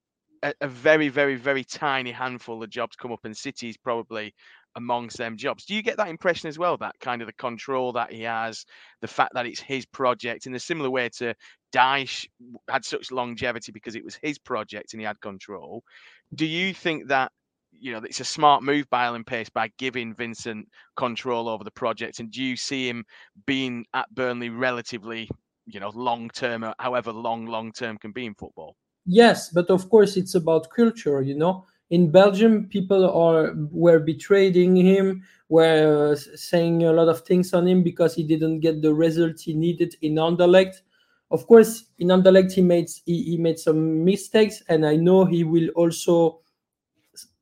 [0.43, 4.35] a, a, very, very, very tiny handful of jobs come up, and City's probably
[4.77, 5.65] amongst them jobs.
[5.65, 6.77] Do you get that impression as well?
[6.77, 8.65] That kind of the control that he has,
[9.01, 11.35] the fact that it's his project, in a similar way to
[11.73, 12.27] Dyche
[12.69, 15.83] had such longevity because it was his project and he had control.
[16.35, 17.33] Do you think that
[17.73, 21.71] you know it's a smart move by Alan Pace by giving Vincent control over the
[21.71, 22.21] project?
[22.21, 23.05] And do you see him
[23.47, 25.29] being at Burnley relatively,
[25.67, 28.77] you know, long term, however long long term can be in football?
[29.09, 31.23] Yes, but of course it's about culture.
[31.23, 37.55] You know, in Belgium, people are were betraying him, were saying a lot of things
[37.55, 40.83] on him because he didn't get the results he needed in Anderlecht.
[41.31, 45.43] Of course, in Anderlecht he made he, he made some mistakes, and I know he
[45.43, 46.41] will also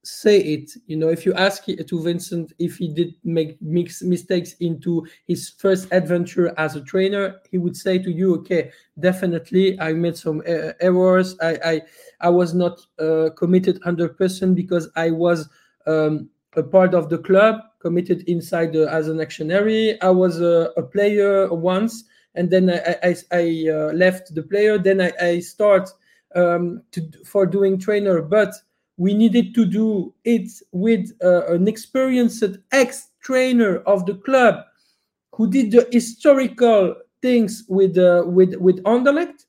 [0.06, 0.70] say it.
[0.86, 5.50] You know, if you ask to Vincent if he did make mix mistakes into his
[5.50, 10.40] first adventure as a trainer, he would say to you, "Okay, definitely, I made some
[10.40, 11.36] uh, errors.
[11.40, 11.82] I, I
[12.20, 15.48] I was not uh, committed hundred percent because I was
[15.86, 19.96] um, a part of the club, committed inside the, as an actionary.
[20.00, 24.78] I was a, a player once, and then I I, I uh, left the player.
[24.78, 25.90] Then I, I start."
[26.34, 28.52] Um, to, for doing trainer, but
[28.96, 34.64] we needed to do it with uh, an experienced ex trainer of the club
[35.34, 39.44] who did the historical things with uh, with with Anderlecht.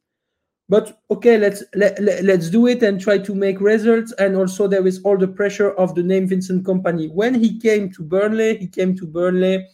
[0.70, 4.12] But okay, let's let, let, let's do it and try to make results.
[4.20, 7.10] And also, there is all the pressure of the name Vincent Kompany.
[7.10, 9.66] When he came to Burnley, he came to Burnley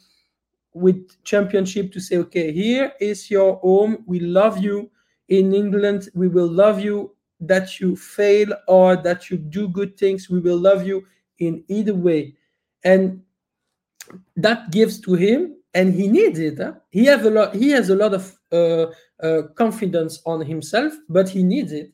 [0.75, 4.03] with championship to say, okay, here is your home.
[4.05, 4.91] We love you
[5.29, 6.09] in England.
[6.13, 7.15] We will love you
[7.47, 11.05] that you fail or that you do good things we will love you
[11.39, 12.35] in either way.
[12.83, 13.21] And
[14.35, 16.73] that gives to him and he needs it huh?
[16.91, 18.85] he have a lot he has a lot of uh,
[19.25, 21.91] uh, confidence on himself but he needs it.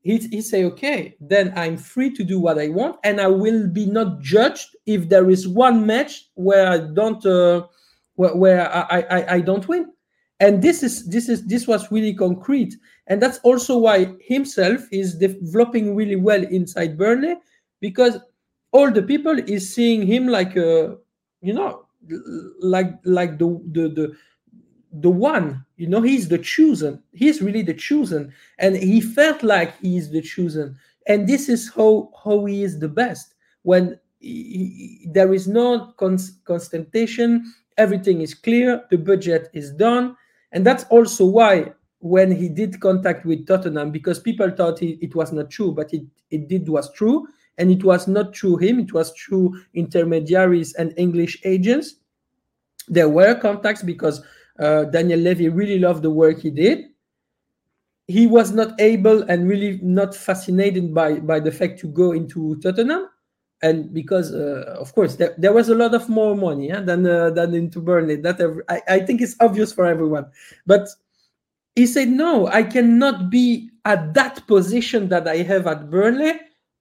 [0.00, 3.66] He, he say okay then i'm free to do what i want and i will
[3.66, 7.66] be not judged if there is one match where i don't uh,
[8.14, 9.92] where, where I, I i don't win.
[10.40, 12.76] And this is this is this was really concrete
[13.08, 17.36] and that's also why himself is developing really well inside burnley
[17.80, 18.18] because
[18.72, 20.96] all the people is seeing him like a
[21.40, 21.86] you know
[22.60, 24.16] like like the the the
[25.00, 27.02] the one you know he's the chosen.
[27.12, 28.32] He's really the chosen.
[28.58, 30.76] And he felt like he's the chosen.
[31.06, 33.34] And this is how how he is the best.
[33.62, 40.16] When he, there is no cons- constantation everything is clear the budget is done.
[40.52, 45.32] And that's also why when he did contact with Tottenham, because people thought it, was
[45.32, 47.26] not true, but it, it did was true.
[47.58, 51.96] And it was not through him, it was through intermediaries and English agents.
[52.86, 54.22] There were contacts because
[54.60, 56.84] uh, Daniel Levy really loved the work he did.
[58.06, 62.58] He was not able and really not fascinated by, by the fact to go into
[62.60, 63.08] Tottenham
[63.62, 67.06] and because uh, of course there, there was a lot of more money yeah, than
[67.06, 68.16] uh, than into Burnley.
[68.16, 70.26] That I, I think it's obvious for everyone,
[70.66, 70.88] but
[71.78, 76.32] he said no, I cannot be at that position that I have at Burnley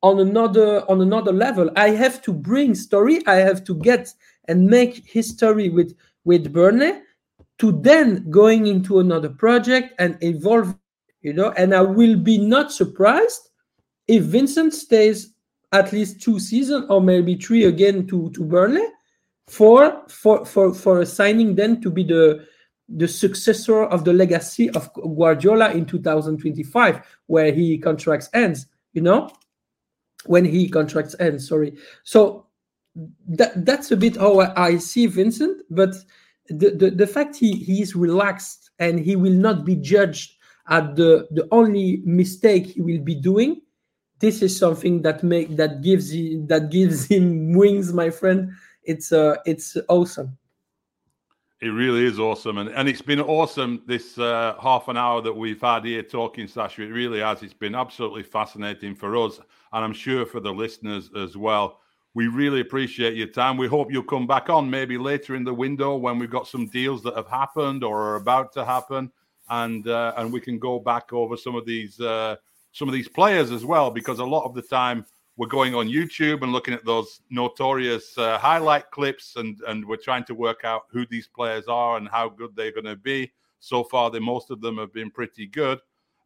[0.01, 1.69] on another on another level.
[1.75, 3.25] I have to bring story.
[3.27, 4.11] I have to get
[4.47, 5.95] and make history with
[6.25, 6.93] with Burnley
[7.59, 10.75] to then going into another project and evolve.
[11.21, 13.49] You know, and I will be not surprised
[14.07, 15.33] if Vincent stays
[15.73, 18.87] at least two seasons or maybe three again to to Burnley
[19.47, 22.47] for for for for a signing then to be the
[22.89, 29.29] the successor of the legacy of Guardiola in 2025 where he contracts ends you know?
[30.25, 31.77] When he contracts ends sorry.
[32.03, 32.47] So
[33.27, 35.93] that that's a bit how I, see Vincent but
[36.49, 40.33] the, the the fact he he is relaxed and he will not be judged
[40.69, 43.61] at the the only mistake he will be doing
[44.19, 46.09] this is something that make that gives
[46.47, 48.51] that gives him wings my friend.
[48.83, 50.37] It's uh it's awesome.
[51.59, 55.33] It really is awesome, and and it's been awesome this uh, half an hour that
[55.33, 56.83] we've had here talking, Sacha.
[56.83, 57.41] It really has.
[57.41, 59.39] It's been absolutely fascinating for us,
[59.73, 61.79] and I'm sure for the listeners as well.
[62.13, 63.57] We really appreciate your time.
[63.57, 66.67] We hope you'll come back on maybe later in the window when we've got some
[66.67, 69.11] deals that have happened or are about to happen,
[69.49, 72.35] and uh, and we can go back over some of these uh,
[72.71, 75.07] some of these players as well, because a lot of the time
[75.37, 79.95] we're going on YouTube and looking at those notorious uh, highlight clips, and and we're
[79.97, 83.31] trying to work out who these players are and how good they're going to be.
[83.59, 85.79] So far, the most of them have been pretty good,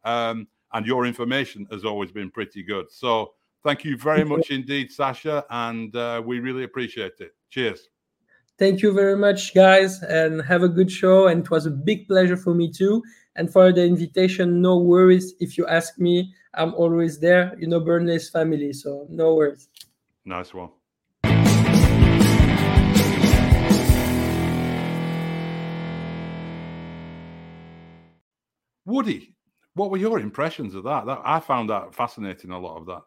[0.04, 2.90] um, and your information has always been pretty good.
[2.90, 7.34] So thank you very much indeed, Sacha, and uh, we really appreciate it.
[7.50, 7.88] Cheers.
[8.58, 11.26] Thank you very much, guys, and have a good show.
[11.28, 13.02] And it was a big pleasure for me too.
[13.34, 15.34] And for the invitation, no worries.
[15.40, 17.56] If you ask me, I'm always there.
[17.58, 19.68] You know, Burnley's family, so no worries.
[20.24, 20.68] Nice one.
[28.84, 29.34] Woody,
[29.74, 31.06] what were your impressions of that?
[31.06, 31.22] that?
[31.24, 32.50] I found that fascinating.
[32.50, 33.02] A lot of that.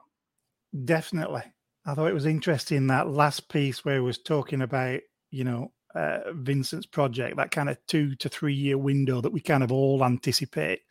[0.85, 1.43] Definitely,
[1.85, 5.71] I thought it was interesting that last piece where he was talking about, you know,
[5.95, 9.71] uh, Vincent's project, that kind of two to three year window that we kind of
[9.71, 10.81] all anticipate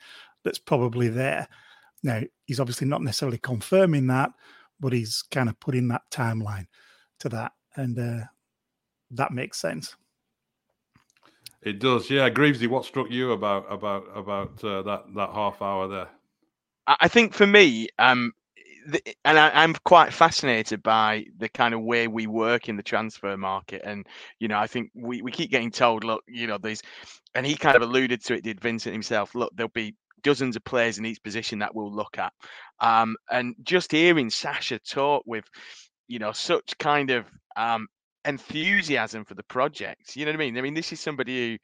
[0.45, 1.49] that's probably there.
[2.03, 4.31] Now, he's obviously not necessarily confirming that,
[4.81, 6.67] but he's kind of putting that timeline
[7.21, 7.53] to that.
[7.77, 8.25] And uh,
[9.13, 9.97] that makes sense.
[11.63, 12.29] It does, yeah.
[12.29, 16.09] Greavesy, what struck you about about about uh, that that half hour there?
[16.87, 18.33] I think for me, um,
[18.87, 22.83] the, and I, am quite fascinated by the kind of way we work in the
[22.83, 23.83] transfer market.
[23.85, 24.07] And
[24.39, 26.83] you know, I think we we keep getting told, look, you know, these,
[27.35, 28.45] and he kind of alluded to it.
[28.45, 29.35] Did Vincent himself?
[29.35, 32.33] Look, there'll be dozens of players in each position that we'll look at.
[32.81, 35.45] Um, and just hearing Sacha talk with,
[36.09, 37.27] you know, such kind of
[37.57, 37.87] um,
[38.25, 40.17] enthusiasm for the project.
[40.17, 40.59] You know what I mean?
[40.59, 41.59] I mean, this is somebody who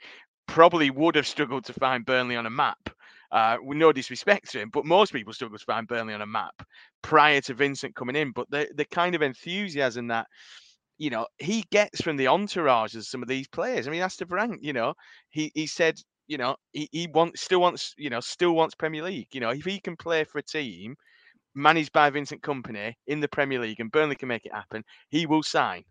[0.46, 2.90] probably would have struggled to find Burnley on a map.
[3.32, 6.26] Uh, with no disrespect to him, but most people struggle to find Burnley on a
[6.26, 6.62] map
[7.02, 8.32] prior to Vincent coming in.
[8.32, 10.26] But the the kind of enthusiasm that
[10.98, 13.86] you know he gets from the entourage of some of these players.
[13.86, 14.94] I mean, Aster Vranckx, you know,
[15.30, 19.02] he he said you know, he, he wants still wants, you know, still wants Premier
[19.02, 19.26] League.
[19.32, 20.94] You know, if he can play for a team
[21.54, 25.26] managed by Vincent Kompany in the Premier League and Burnley can make it happen, he
[25.26, 25.84] will sign.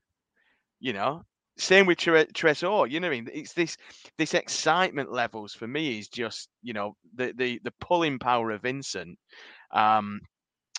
[0.80, 1.24] You know,
[1.60, 2.90] same with Tre- Tresor.
[2.90, 3.30] You know what I mean?
[3.34, 3.78] It's this
[4.18, 8.62] this excitement levels for me is just you know the the the pulling power of
[8.64, 9.18] Vincent.
[9.72, 10.22] Um,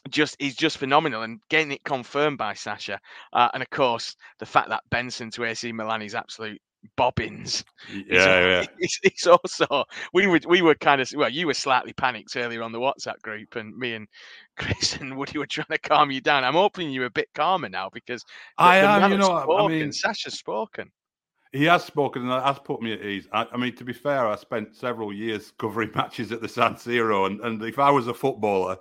[0.09, 2.99] just is just phenomenal and getting it confirmed by Sacha,
[3.35, 6.61] uh, and of course the fact that Benson to AC Milan is absolute
[6.97, 7.65] bobbins.
[7.89, 8.67] Yeah, yeah.
[8.79, 12.63] It's, it's, also we were we were kind of well, you were slightly panicked earlier
[12.63, 14.09] on the WhatsApp group, and me and
[14.57, 16.45] Chris and Woody were trying to calm you down.
[16.45, 19.13] I'm hoping you're a bit calmer now because the, I am.
[19.13, 19.65] You know, spoken.
[19.65, 20.91] I mean, Sacha's spoken.
[21.53, 23.27] He has spoken and that has put me at ease.
[23.33, 26.75] I, I, mean, to be fair, I spent several years covering matches at the San
[26.75, 28.79] Siro, and, and if I was a footballer,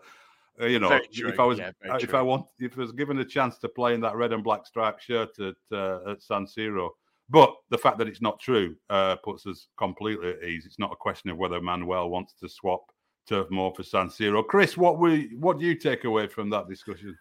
[0.61, 3.25] uh, you know, if I was yeah, if I want if I was given a
[3.25, 6.89] chance to play in that red and black striped shirt at uh, at San Siro,
[7.29, 10.65] but the fact that it's not true uh, puts us completely at ease.
[10.65, 12.81] It's not a question of whether Manuel wants to swap
[13.27, 14.45] Turf Moor for San Siro.
[14.45, 17.15] Chris, what we what do you take away from that discussion?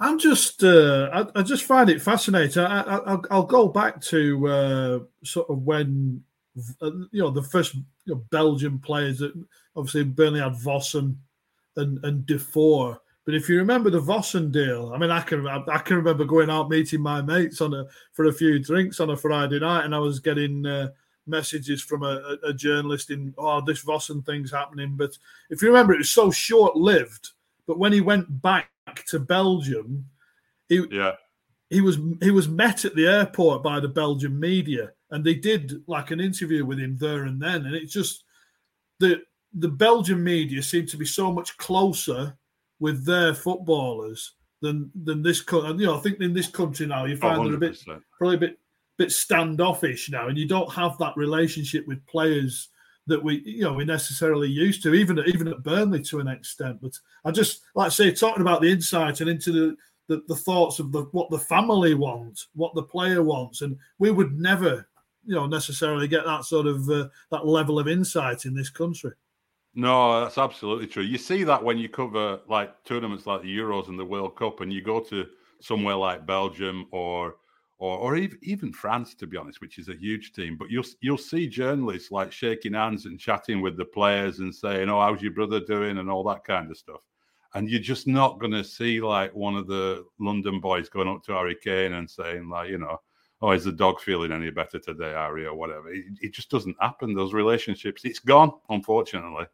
[0.00, 2.64] I'm just, uh, I, I, just find it fascinating.
[2.64, 6.20] I, will go back to uh, sort of when,
[6.82, 7.84] uh, you know, the first you
[8.14, 9.32] know, Belgian players that
[9.76, 11.16] obviously Burnley had Vossen
[11.76, 15.78] and and Defour, but if you remember the Vossen deal, I mean, I can I
[15.78, 19.16] can remember going out meeting my mates on a for a few drinks on a
[19.16, 20.88] Friday night, and I was getting uh,
[21.26, 24.94] messages from a, a, journalist in, oh, this Vossen thing's happening.
[24.94, 25.16] But
[25.48, 27.30] if you remember, it was so short lived.
[27.66, 28.68] But when he went back
[29.06, 30.04] to Belgium,
[30.68, 31.12] he yeah
[31.70, 35.82] he was he was met at the airport by the Belgian media, and they did
[35.86, 38.24] like an interview with him there and then, and it's just
[39.00, 39.22] the
[39.54, 42.36] the Belgian media seemed to be so much closer
[42.84, 45.70] with their footballers than than this country.
[45.70, 47.82] You know, I think in this country now you find oh, they're a bit
[48.18, 48.58] probably a bit
[48.98, 52.68] bit standoffish now, and you don't have that relationship with players
[53.06, 56.78] that we you know we necessarily used to, even even at Burnley to an extent.
[56.82, 56.92] But
[57.24, 59.76] I just like I say, talking about the insight and into the
[60.08, 64.10] the, the thoughts of the what the family wants, what the player wants, and we
[64.10, 64.86] would never
[65.24, 69.12] you know necessarily get that sort of uh, that level of insight in this country.
[69.74, 71.02] No, that's absolutely true.
[71.02, 74.60] You see that when you cover like tournaments like the Euros and the World Cup,
[74.60, 75.26] and you go to
[75.60, 77.36] somewhere like Belgium or
[77.78, 80.56] or, or even France, to be honest, which is a huge team.
[80.56, 84.88] But you'll you'll see journalists like shaking hands and chatting with the players and saying,
[84.88, 87.00] "Oh, how's your brother doing?" and all that kind of stuff.
[87.54, 91.22] And you're just not going to see like one of the London boys going up
[91.24, 93.00] to Harry Kane and saying like, you know,
[93.42, 95.92] oh, is the dog feeling any better today, Harry?" or whatever.
[95.92, 97.12] It, it just doesn't happen.
[97.14, 99.46] Those relationships, it's gone, unfortunately.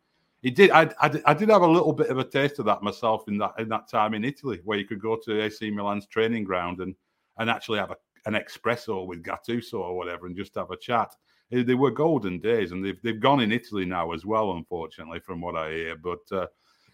[0.43, 0.71] It did.
[0.71, 3.37] I, I, I, did have a little bit of a taste of that myself in
[3.39, 6.81] that in that time in Italy, where you could go to AC Milan's training ground
[6.81, 6.95] and
[7.39, 11.15] and actually have a, an espresso with Gattuso or whatever, and just have a chat.
[11.51, 15.43] They were golden days, and they've they've gone in Italy now as well, unfortunately, from
[15.43, 15.97] what I hear.
[15.97, 16.47] But uh,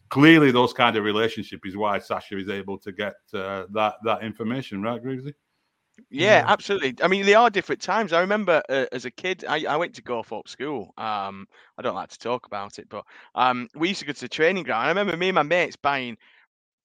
[0.08, 4.24] clearly, those kind of relationship is why Sacha is able to get uh, that that
[4.24, 5.34] information, right, Greavesy?
[6.10, 6.94] Yeah, absolutely.
[7.02, 8.12] I mean, they are different times.
[8.12, 10.92] I remember uh, as a kid, I, I went to Gawthorpe School.
[10.96, 11.46] Um,
[11.78, 14.28] I don't like to talk about it, but um, we used to go to the
[14.28, 14.84] training ground.
[14.86, 16.16] I remember me and my mates buying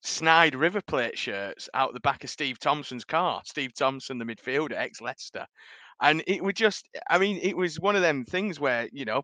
[0.02, 3.42] snide River Plate shirts out the back of Steve Thompson's car.
[3.46, 5.46] Steve Thompson, the midfielder, ex Leicester.
[6.00, 9.22] And it would just, I mean, it was one of them things where, you know,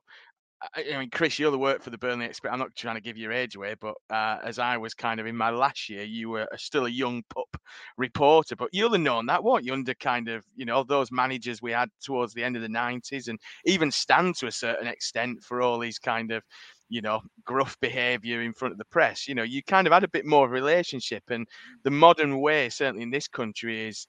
[0.74, 2.52] I, mean, Chris, you're the work for the Burnley Express.
[2.52, 5.26] I'm not trying to give your age away, but uh, as I was kind of
[5.26, 7.56] in my last year, you were still a young pup
[7.96, 9.72] reporter, but you'll have known that, won't you?
[9.72, 13.28] Under kind of, you know, those managers we had towards the end of the 90s
[13.28, 16.42] and even Stan to a certain extent for all these kind of,
[16.88, 19.28] you know, gruff behavior in front of the press.
[19.28, 21.22] You know, you kind of had a bit more relationship.
[21.30, 21.46] And
[21.84, 24.09] the modern way, certainly in this country, is,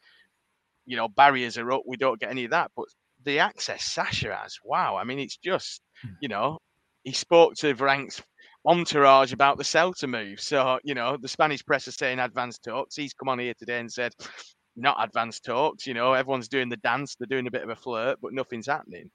[0.87, 1.83] you know, barriers are up.
[1.85, 2.71] We don't get any of that.
[2.75, 2.85] But
[3.29, 4.97] the access Sacha has, wow.
[4.97, 6.13] I mean, it's just Hmm.
[6.21, 6.57] you know,
[7.03, 8.21] he spoke to Vranckx's
[8.65, 10.39] entourage about the Celta move.
[10.39, 12.95] So, you know, the Spanish press are saying advanced talks.
[12.95, 14.13] He's come on here today and said,
[14.75, 15.87] not advanced talks.
[15.87, 18.67] You know, everyone's doing the dance, they're doing a bit of a flirt, but nothing's
[18.67, 19.09] happening.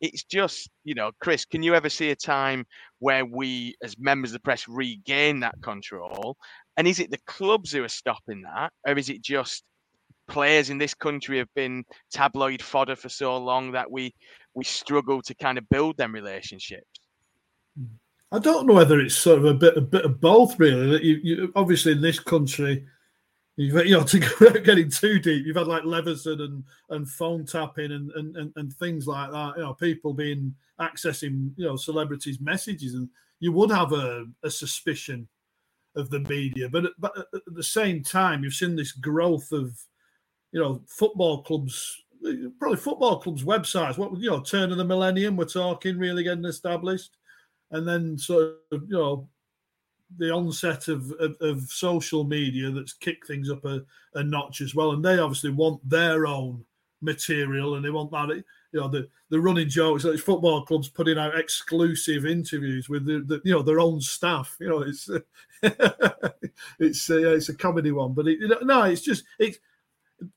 [0.00, 2.66] It's just, you know, Chris, can you ever see a time
[2.98, 6.36] where we, as members of the press, regain that control?
[6.76, 8.72] And is it the clubs who are stopping that?
[8.86, 9.62] Or is it just
[10.28, 14.14] players in this country have been tabloid fodder for so long that we
[14.54, 17.00] we struggle to kind of build them relationships.
[18.32, 20.90] I don't know whether it's sort of a bit a bit of both, really.
[20.90, 22.84] That you, you obviously in this country,
[23.56, 27.92] you've you know to getting too deep, you've had like Leveson and and phone tapping
[27.92, 29.54] and, and and and things like that.
[29.56, 33.08] You know, people being accessing you know celebrities' messages, and
[33.40, 35.28] you would have a, a suspicion
[35.96, 36.68] of the media.
[36.68, 39.78] But but at the same time, you've seen this growth of
[40.54, 42.00] you know football clubs
[42.58, 43.98] probably football clubs' websites.
[43.98, 47.16] What you know, turn of the millennium, we're talking really getting established,
[47.72, 49.28] and then sort of you know
[50.16, 53.82] the onset of, of, of social media that's kicked things up a,
[54.14, 54.92] a, notch as well.
[54.92, 56.64] And they obviously want their own
[57.02, 58.44] material, and they want that.
[58.72, 60.02] You know, the, the running jokes.
[60.02, 64.00] So it's football clubs putting out exclusive interviews with the, the you know their own
[64.00, 64.56] staff.
[64.60, 65.10] You know, it's
[66.78, 69.58] it's uh, it's a comedy one, but it, no, it's just it's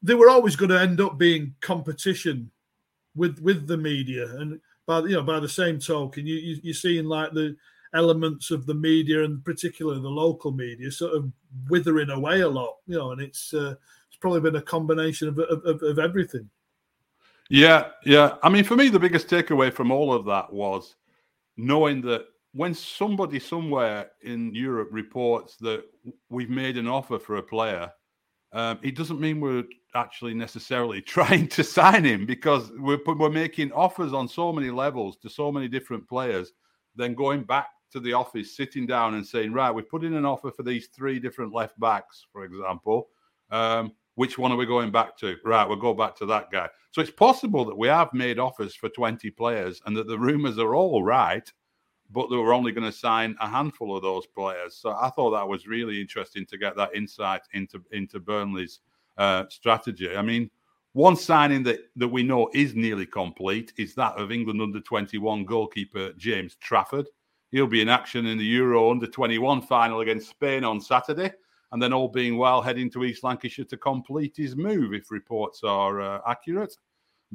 [0.02, 2.52] they were always going to end up being competition
[3.16, 6.74] with with the media, and by you know by the same token, you, you you're
[6.74, 7.56] seeing like the
[7.94, 11.32] elements of the media and particularly the local media sort of
[11.70, 13.76] withering away a lot, you know, and it's uh,
[14.08, 16.50] it's probably been a combination of, of, of everything.
[17.50, 18.36] Yeah, yeah.
[18.44, 20.96] I mean, for me, the biggest takeaway from all of that was
[21.56, 25.86] knowing that when somebody somewhere in Europe reports that
[26.30, 27.92] we've made an offer for a player
[28.54, 29.64] um, it doesn't mean we're
[29.96, 35.18] actually necessarily trying to sign him because we're we're making offers on so many levels
[35.18, 36.54] to so many different players.
[36.96, 40.26] Then going back to the office, sitting down and saying, right, we've put in an
[40.26, 43.10] offer for these three different left backs, for example.
[43.50, 45.38] Um, which one are we going back to?
[45.46, 46.68] Right, we'll go back to that guy.
[46.92, 50.58] So it's possible that we have made offers for 20 players and that the rumors
[50.58, 51.50] are all right
[52.12, 54.76] but they were only going to sign a handful of those players.
[54.76, 58.80] So I thought that was really interesting to get that insight into into Burnley's
[59.18, 60.16] uh, strategy.
[60.16, 60.50] I mean,
[60.94, 65.46] one signing that that we know is nearly complete is that of England under 21
[65.46, 67.08] goalkeeper James Trafford.
[67.52, 71.32] He'll be in action in the Euro under 21 final against Spain on Saturday.
[71.74, 75.64] And then, all being well, heading to East Lancashire to complete his move, if reports
[75.66, 76.74] are uh, accurate.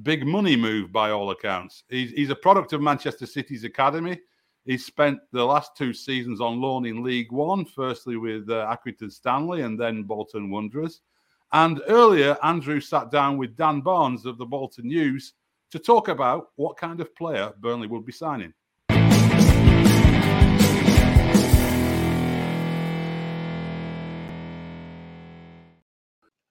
[0.02, 1.84] Big money move by all accounts.
[1.90, 4.18] He's, he's a product of Manchester City's academy
[4.64, 9.10] he spent the last two seasons on loan in League One, firstly with uh, Accrington
[9.10, 11.00] Stanley and then Bolton Wanderers.
[11.52, 15.34] And earlier, Andrew sat down with Dan Barnes of the Bolton News
[15.72, 18.54] to talk about what kind of player Burnley would be signing.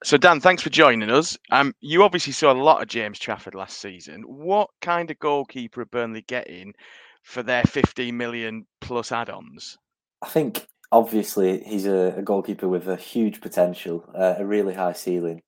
[0.03, 1.37] So, Dan, thanks for joining us.
[1.51, 4.23] Um, you obviously saw a lot of James Trafford last season.
[4.23, 6.73] What kind of goalkeeper are Burnley getting
[7.23, 9.77] for their 15 million plus add-ons?
[10.21, 14.93] I think obviously he's a, a goalkeeper with a huge potential, uh, a really high
[14.93, 15.41] ceiling.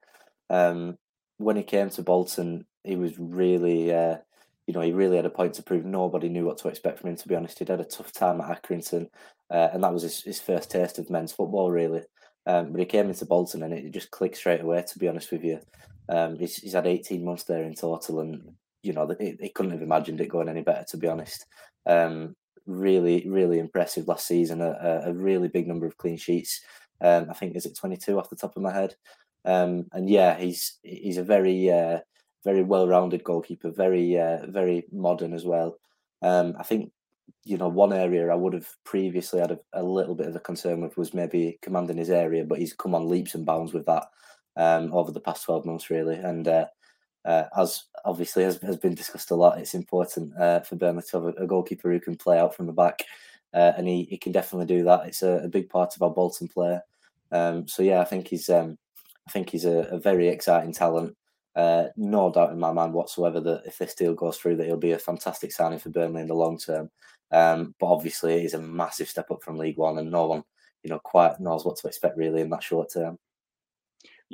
[0.50, 0.98] Um,
[1.38, 4.18] when he came to Bolton, he was really, uh,
[4.68, 5.86] you know, he really had a point to prove.
[5.86, 7.16] Nobody knew what to expect from him.
[7.18, 9.08] To be honest, he'd had a tough time at Accrington,
[9.50, 12.02] uh, and that was his, his, first taste of men's football, really.
[12.46, 14.84] Um, but he came into Bolton and it just clicked straight away.
[14.84, 15.60] To be honest with you,
[16.10, 19.82] Um, he's, he's had 18 months there in total, and you know, he, couldn't have
[19.82, 21.46] imagined it going any better, to be honest.
[21.86, 22.36] Um,
[22.68, 24.62] really, really impressive last season.
[24.62, 26.62] A, a, really big number of clean sheets.
[27.02, 28.96] Um, I think is it 22 off the top of my head.
[29.46, 32.00] Um, and yeah, he's he's a very uh,
[32.44, 35.78] very well-rounded goalkeeper, very uh, very modern as well.
[36.22, 36.92] Um, I think
[37.44, 40.40] you know one area I would have previously had a, a, little bit of a
[40.40, 43.86] concern with was maybe commanding his area, but he's come on leaps and bounds with
[43.86, 44.06] that
[44.56, 46.16] um, over the past 12 months really.
[46.16, 46.68] And uh,
[47.26, 51.18] uh, as obviously has, has been discussed a lot, it's important uh, for Burnley to
[51.18, 53.04] have a, a, goalkeeper who can play out from the back,
[53.54, 55.06] uh, and he, he can definitely do that.
[55.06, 56.82] It's a, a big part of our Bolton player.
[57.32, 58.78] Um, so yeah, I think he's um,
[59.28, 61.16] I think he's a, a very exciting talent.
[61.56, 64.78] Uh, no doubt in my mind whatsoever that if this deal goes through, that he'll
[64.78, 66.90] be a fantastic signing for Burnley in the long term.
[67.32, 70.44] Um, but obviously, it is a massive step up from League One, and no one,
[70.84, 73.18] you know, quite knows what to expect really in that short term.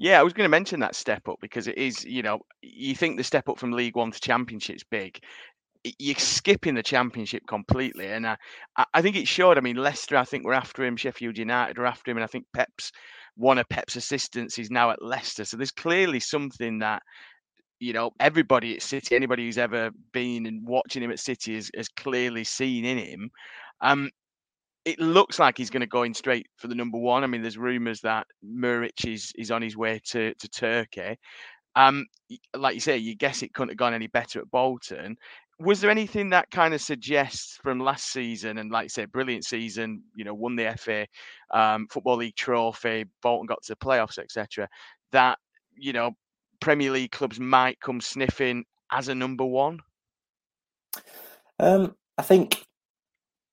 [0.02, 2.96] Yeah, I was going to mention that step up because it is, you know, you
[2.96, 5.20] think the step up from League One to Championship's big.
[5.84, 8.38] You're skipping the Championship completely, and I,
[8.94, 9.58] I think it showed.
[9.58, 10.96] I mean, Leicester, I think we're after him.
[10.96, 12.94] Sheffield United are after him, and I think Pep's
[13.36, 15.44] one of Pep's assistants is now at Leicester.
[15.44, 17.02] So there's clearly something that
[17.80, 21.70] you know everybody at City, anybody who's ever been and watching him at City has,
[21.76, 23.30] has clearly seen in him.
[23.82, 24.10] Um,
[24.90, 27.24] it looks like he's going to go in straight for the number one.
[27.24, 31.18] I mean, there's rumours that Muric is is on his way to to Turkey.
[31.76, 32.08] Um,
[32.56, 35.16] like you say, you guess it couldn't have gone any better at Bolton.
[35.60, 39.46] Was there anything that kind of suggests from last season and, like you say, brilliant
[39.46, 40.02] season?
[40.16, 41.06] You know, won the FA
[41.52, 44.68] um, Football League trophy, Bolton got to the playoffs, etc.
[45.12, 45.38] That
[45.78, 46.12] you know,
[46.60, 49.82] Premier League clubs might come sniffing as a number one.
[51.60, 52.64] Um, I think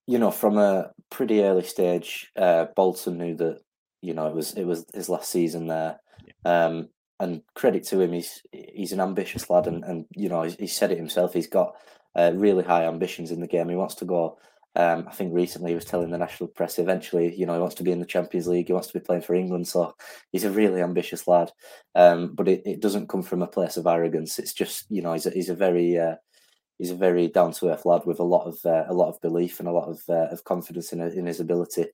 [0.07, 3.61] you know, from a pretty early stage, uh, Bolton knew that
[4.03, 6.01] you know it was it was his last season there.
[6.45, 6.89] Um,
[7.19, 10.93] and credit to him, he's he's an ambitious lad, and, and you know he said
[10.93, 11.33] it himself.
[11.33, 11.75] He's got
[12.15, 13.69] uh, really high ambitions in the game.
[13.69, 14.39] He wants to go.
[14.75, 16.79] Um, I think recently he was telling the national press.
[16.79, 18.67] Eventually, you know, he wants to be in the Champions League.
[18.67, 19.67] He wants to be playing for England.
[19.67, 19.95] So
[20.33, 21.51] he's a really ambitious lad.
[21.95, 24.39] Um, but it, it doesn't come from a place of arrogance.
[24.39, 26.17] It's just you know he's a, he's a very uh,
[26.79, 29.20] he's a very down to earth lad with a lot of uh, a lot of
[29.20, 31.87] belief and a lot of uh, of confidence in in his ability.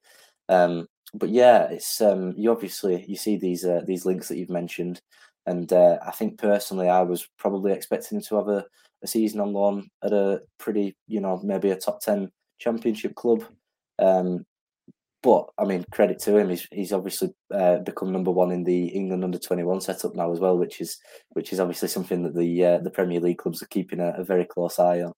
[0.48, 4.50] Um, but yeah, it's um, you obviously you see these uh, these links that you've
[4.50, 5.00] mentioned,
[5.46, 8.64] and uh, I think personally I was probably expecting him to have a,
[9.02, 13.44] a season on loan at a pretty you know maybe a top ten championship club.
[13.98, 14.44] Um,
[15.22, 18.86] but I mean, credit to him, he's he's obviously uh, become number one in the
[18.88, 20.98] England under twenty one setup now as well, which is
[21.30, 24.24] which is obviously something that the uh, the Premier League clubs are keeping a, a
[24.24, 25.12] very close eye on,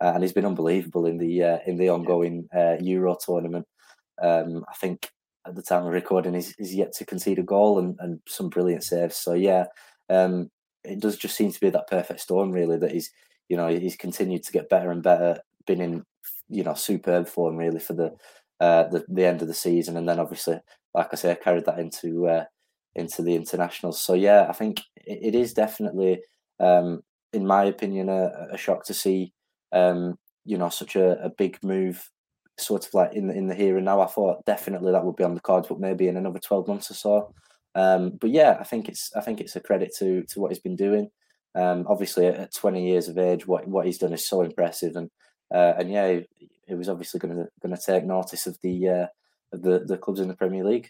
[0.00, 3.66] uh, and he's been unbelievable in the uh, in the ongoing uh, Euro tournament.
[4.22, 5.10] Um, I think
[5.46, 8.48] at the time of recording, he's, he's yet to concede a goal and, and some
[8.48, 9.16] brilliant saves.
[9.16, 9.64] So yeah,
[10.08, 10.50] um,
[10.84, 12.78] it does just seem to be that perfect storm, really.
[12.78, 13.10] That he's
[13.50, 16.04] you know he's continued to get better and better, been in
[16.48, 18.12] you know superb form really for the
[18.60, 20.58] uh, the the end of the season, and then obviously,
[20.94, 22.44] like I say, I carried that into uh,
[22.94, 24.00] into the internationals.
[24.00, 26.20] So yeah, I think it, it is definitely,
[26.58, 27.02] um,
[27.32, 29.32] in my opinion, a, a shock to see
[29.72, 32.10] um, you know such a, a big move,
[32.58, 34.00] sort of like in the in the here and now.
[34.00, 36.90] I thought definitely that would be on the cards, but maybe in another twelve months
[36.90, 37.34] or so.
[37.74, 40.60] Um, but yeah, I think it's I think it's a credit to to what he's
[40.60, 41.10] been doing.
[41.54, 45.10] Um, obviously, at 20 years of age, what what he's done is so impressive, and
[45.52, 46.20] uh, and yeah,
[46.66, 49.06] he was obviously going to going to take notice of the uh,
[49.52, 50.88] of the the clubs in the Premier League.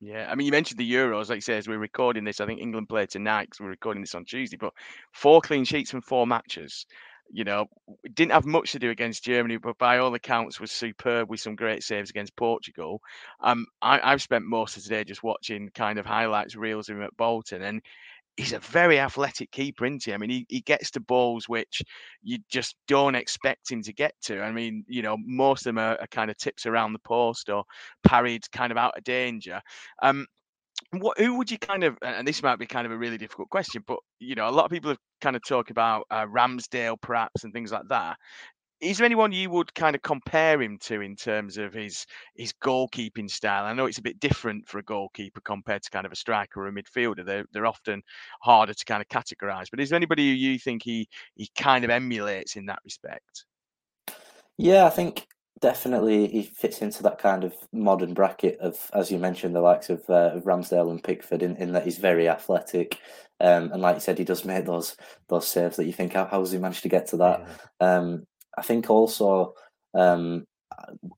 [0.00, 1.28] Yeah, I mean, you mentioned the Euros.
[1.28, 4.02] Like you say, as we're recording this, I think England played tonight because we're recording
[4.02, 4.56] this on Tuesday.
[4.56, 4.72] But
[5.12, 6.86] four clean sheets from four matches.
[7.30, 7.66] You know,
[8.14, 11.56] didn't have much to do against Germany, but by all accounts was superb with some
[11.56, 13.02] great saves against Portugal.
[13.40, 17.02] Um, I, I've spent most of today just watching kind of highlights reels of him
[17.02, 17.82] at Bolton, and
[18.38, 20.14] he's a very athletic keeper, isn't he?
[20.14, 21.82] I mean, he, he gets to balls which
[22.22, 24.40] you just don't expect him to get to.
[24.40, 27.50] I mean, you know, most of them are, are kind of tips around the post
[27.50, 27.64] or
[28.04, 29.60] parried kind of out of danger.
[30.02, 30.24] Um,
[30.92, 33.50] what who would you kind of and this might be kind of a really difficult
[33.50, 36.96] question but you know a lot of people have kind of talked about uh, ramsdale
[37.00, 38.16] perhaps and things like that
[38.80, 42.52] is there anyone you would kind of compare him to in terms of his his
[42.52, 43.64] goalkeeping style?
[43.64, 46.62] I know it's a bit different for a goalkeeper compared to kind of a striker
[46.62, 47.24] or a midfielder.
[47.24, 48.02] They're they're often
[48.40, 49.66] harder to kind of categorize.
[49.70, 53.44] But is there anybody who you think he he kind of emulates in that respect?
[54.56, 55.26] Yeah, I think
[55.60, 59.90] definitely he fits into that kind of modern bracket of, as you mentioned, the likes
[59.90, 62.98] of, uh, of Ramsdale and Pickford, in, in that he's very athletic,
[63.40, 64.96] um, and like you said, he does make those
[65.28, 67.46] those saves that you think, how, how has he managed to get to that?
[67.80, 67.96] Yeah.
[67.96, 68.26] Um,
[68.58, 69.54] I think also
[69.94, 70.44] um,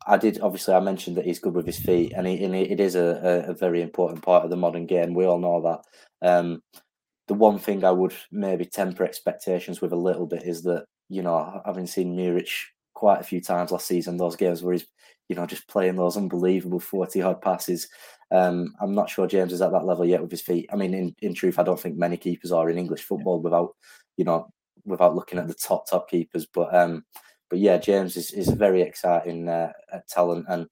[0.07, 2.81] I did obviously I mentioned that he's good with his feet, and, he, and it
[2.81, 5.15] is a, a, very important part of the modern game.
[5.15, 6.29] We all know that.
[6.29, 6.63] Um,
[7.29, 11.23] the one thing I would maybe temper expectations with a little bit is that you
[11.23, 12.51] know having seen Muric
[12.95, 14.87] quite a few times last season, those games where he's
[15.29, 17.89] you know just playing those unbelievable forty odd passes.
[18.33, 20.69] Um, I'm not sure James is at that level yet with his feet.
[20.73, 23.75] I mean, in, in truth, I don't think many keepers are in English football without
[24.17, 24.49] you know
[24.85, 26.47] without looking at the top top keepers.
[26.47, 27.05] But um,
[27.51, 29.73] but yeah, James is, is a very exciting uh,
[30.09, 30.69] talent, and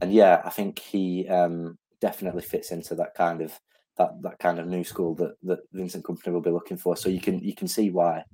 [0.00, 3.58] and yeah, I think he um, definitely fits into that kind of
[3.96, 6.96] that that kind of new school that that Vincent Kompany will be looking for.
[6.96, 8.24] So you can you can see why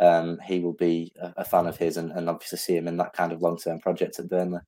[0.00, 2.96] um, he will be a, a, fan of his, and, and obviously see him in
[2.96, 4.60] that kind of long term project at Burnley.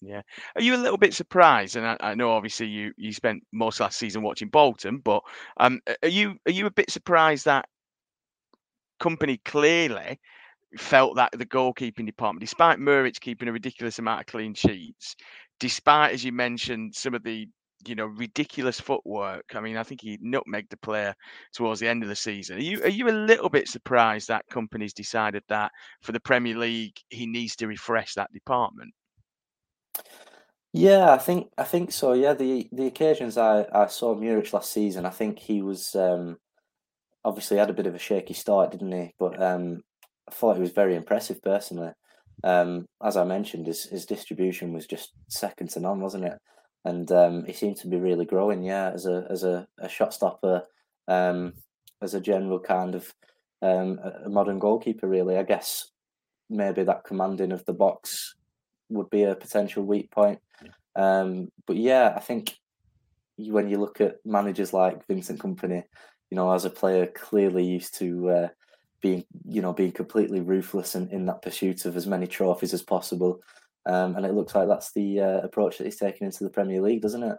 [0.00, 0.22] Yeah,
[0.56, 1.76] are you a little bit surprised?
[1.76, 5.22] And I, I, know obviously you you spent most last season watching Bolton, but
[5.58, 7.68] um, are you are you a bit surprised that
[9.00, 10.18] Kompany clearly
[10.76, 15.16] felt that the goalkeeping department, despite Muric keeping a ridiculous amount of clean sheets,
[15.60, 17.48] despite as you mentioned some of the
[17.86, 19.44] you know ridiculous footwork.
[19.54, 21.14] I mean, I think he nutmegged the player
[21.52, 22.58] towards the end of the season.
[22.58, 25.70] Are you are you a little bit surprised that Kompany's decided that
[26.02, 28.92] for the Premier League he needs to refresh that department?
[30.72, 32.12] Yeah, I think I think so.
[32.12, 36.36] Yeah, the the occasions I I saw Muric last season, I think he was um,
[37.24, 39.14] obviously had a bit of a shaky start, didn't he?
[39.18, 39.82] But um,
[40.28, 41.92] I thought he was very impressive personally.
[42.44, 46.38] Um, as I mentioned, his his distribution was just second to none, wasn't it?
[46.84, 50.14] And um, he seemed to be really growing, yeah, as a as a, a shot
[50.14, 50.62] stopper,
[51.08, 51.54] um,
[52.02, 53.12] as a general kind of
[53.62, 55.08] um, a modern goalkeeper.
[55.08, 55.90] Really, I guess
[56.50, 58.34] maybe that commanding of the box
[58.90, 60.38] would be a potential weak point.
[60.94, 62.56] Um, but yeah, I think
[63.36, 65.84] when you look at managers like Vincent Kompany,
[66.30, 68.48] you know, as a player, clearly used to uh,
[69.00, 72.82] being, you know, being completely ruthless in, in that pursuit of as many trophies as
[72.82, 73.40] possible.
[73.86, 76.80] Um, and it looks like that's the uh, approach that he's taken into the Premier
[76.80, 77.38] League, doesn't it?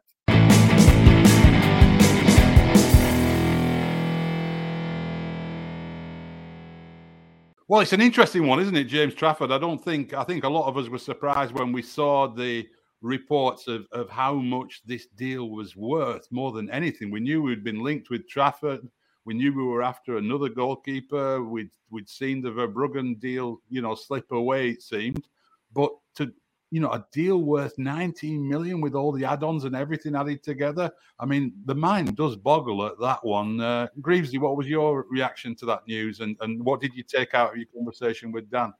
[7.67, 9.51] Well, it's an interesting one, isn't it, James Trafford?
[9.51, 12.67] I don't think I think a lot of us were surprised when we saw the
[13.01, 17.11] reports of, of how much this deal was worth more than anything.
[17.11, 18.89] We knew we'd been linked with Trafford.
[19.29, 21.43] We knew we were after another goalkeeper.
[21.43, 24.69] We'd we'd seen the Verbruggen deal, you know, slip away.
[24.69, 25.27] It seemed,
[25.71, 26.33] but to
[26.71, 30.91] you know a deal worth 19 million with all the add-ons and everything added together.
[31.19, 33.61] I mean, the mind does boggle at that one.
[33.61, 37.35] Uh, Greavesy, what was your reaction to that news, and and what did you take
[37.35, 38.73] out of your conversation with Dan?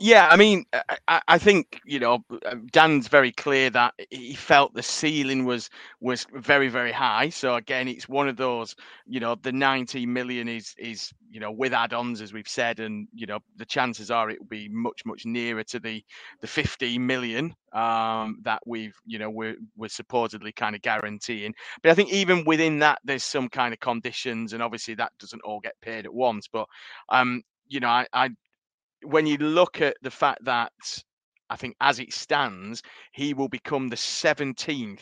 [0.00, 0.64] Yeah, I mean,
[1.06, 5.70] I, I, think you know um, Dan's very clear that he felt the ceiling was
[6.00, 7.28] was very very high.
[7.28, 8.74] So again, it's one of those
[9.06, 13.06] you know the 90 million is is you know with add-ons as we've said, and
[13.14, 16.02] you know the chances are it will be much much nearer to the
[16.40, 21.54] the 15 million um, that we've you know we're we're supposedly kind of guaranteeing.
[21.84, 25.42] But I think even within that, there's some kind of conditions, and obviously that doesn't
[25.42, 26.48] all get paid at once.
[26.48, 26.66] But
[27.10, 28.30] um, you know, I, I
[29.04, 30.72] when you look at the fact that
[31.50, 32.82] I think as it stands,
[33.12, 35.00] he will become the 17th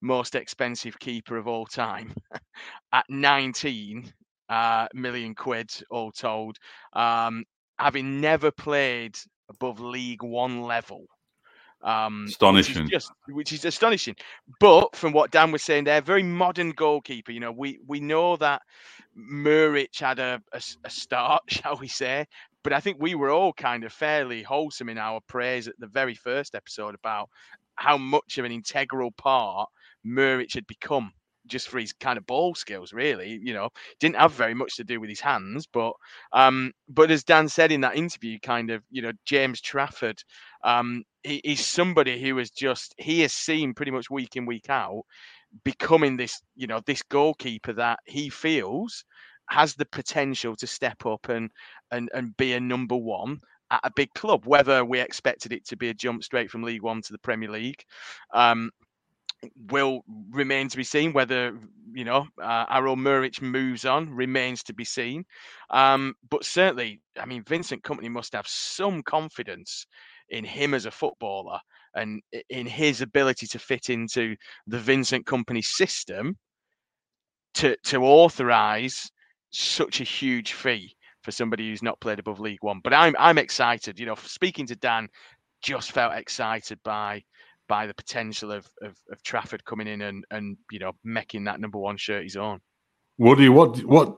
[0.00, 2.14] most expensive keeper of all time
[2.92, 4.12] at 19
[4.48, 6.58] uh, million quid all told,
[6.92, 7.44] um,
[7.78, 9.16] having never played
[9.48, 11.06] above League One level.
[11.82, 14.16] Um, astonishing, which is, just, which is astonishing.
[14.58, 17.30] But from what Dan was saying, they're very modern goalkeeper.
[17.30, 18.62] You know, we we know that
[19.14, 22.24] Muric had a, a, a, start, shall we say,
[22.64, 25.86] but I think we were all kind of fairly wholesome in our praise at the
[25.86, 27.28] very first episode about
[27.76, 29.68] how much of an integral part
[30.04, 31.12] Muric had become
[31.46, 33.38] just for his kind of ball skills, really.
[33.42, 33.68] You know,
[34.00, 35.92] didn't have very much to do with his hands, but
[36.32, 40.22] um, but as Dan said in that interview, kind of, you know, James Trafford,
[40.64, 44.70] um, he, he's somebody who has just he has seen pretty much week in week
[44.70, 45.02] out
[45.62, 49.04] becoming this, you know, this goalkeeper that he feels
[49.48, 51.50] has the potential to step up and
[51.90, 53.40] and and be a number one
[53.70, 54.46] at a big club.
[54.46, 57.50] Whether we expected it to be a jump straight from League One to the Premier
[57.50, 57.82] League,
[58.32, 58.70] um,
[59.70, 61.12] will remain to be seen.
[61.12, 61.58] Whether
[61.92, 65.24] you know uh, Harold Muric moves on remains to be seen.
[65.70, 69.86] Um, but certainly, I mean, Vincent Kompany must have some confidence
[70.30, 71.60] in him as a footballer
[71.94, 74.36] and in his ability to fit into
[74.66, 76.36] the Vincent Kompany system
[77.54, 79.10] to to authorize
[79.54, 82.80] such a huge fee for somebody who's not played above League One.
[82.82, 83.98] But I'm I'm excited.
[83.98, 85.08] You know, speaking to Dan,
[85.62, 87.22] just felt excited by
[87.66, 91.60] by the potential of, of, of Trafford coming in and and you know making that
[91.60, 92.60] number one shirt his own.
[93.18, 94.16] Woody, what what?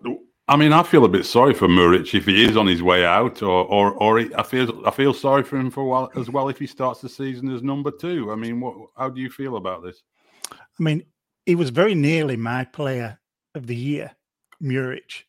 [0.48, 3.04] I mean, I feel a bit sorry for Muric if he is on his way
[3.04, 6.10] out, or or or he, I feel I feel sorry for him for a while
[6.16, 8.32] as well if he starts the season as number two.
[8.32, 8.74] I mean, what?
[8.96, 10.02] How do you feel about this?
[10.52, 11.04] I mean,
[11.46, 13.18] he was very nearly my player
[13.54, 14.14] of the year
[14.60, 15.24] Muric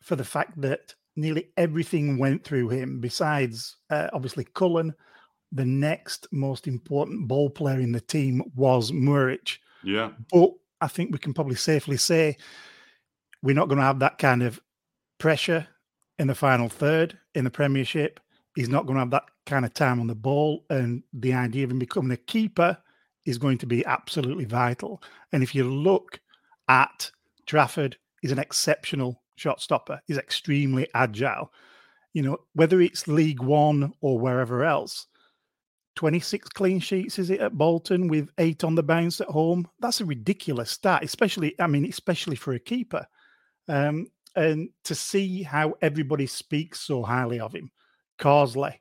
[0.00, 4.94] for the fact that nearly everything went through him, besides uh, obviously Cullen.
[5.52, 9.58] The next most important ball player in the team was Muric.
[9.82, 10.10] Yeah.
[10.32, 12.36] But I think we can probably safely say
[13.42, 14.60] we're not going to have that kind of
[15.18, 15.66] pressure
[16.18, 18.20] in the final third in the Premiership.
[18.54, 20.64] He's not going to have that kind of time on the ball.
[20.70, 22.78] And the idea of him becoming a keeper
[23.24, 25.02] is going to be absolutely vital.
[25.32, 26.20] And if you look
[26.68, 27.10] at
[27.50, 30.00] Trafford, is an exceptional shot stopper.
[30.06, 31.52] He's extremely agile.
[32.12, 35.08] You know, whether it's League One or wherever else,
[35.96, 39.66] 26 clean sheets is it at Bolton with eight on the bounce at home?
[39.80, 43.04] That's a ridiculous stat, especially, I mean, especially for a keeper.
[43.66, 47.72] Um, and to see how everybody speaks so highly of him,
[48.20, 48.76] Carsley,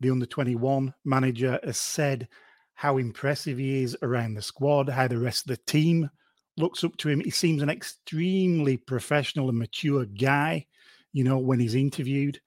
[0.00, 2.26] the under 21 manager, has said
[2.74, 6.10] how impressive he is around the squad, how the rest of the team
[6.56, 7.20] looks up to him.
[7.20, 10.66] He seems an extremely professional and mature guy,
[11.12, 12.40] you know, when he's interviewed.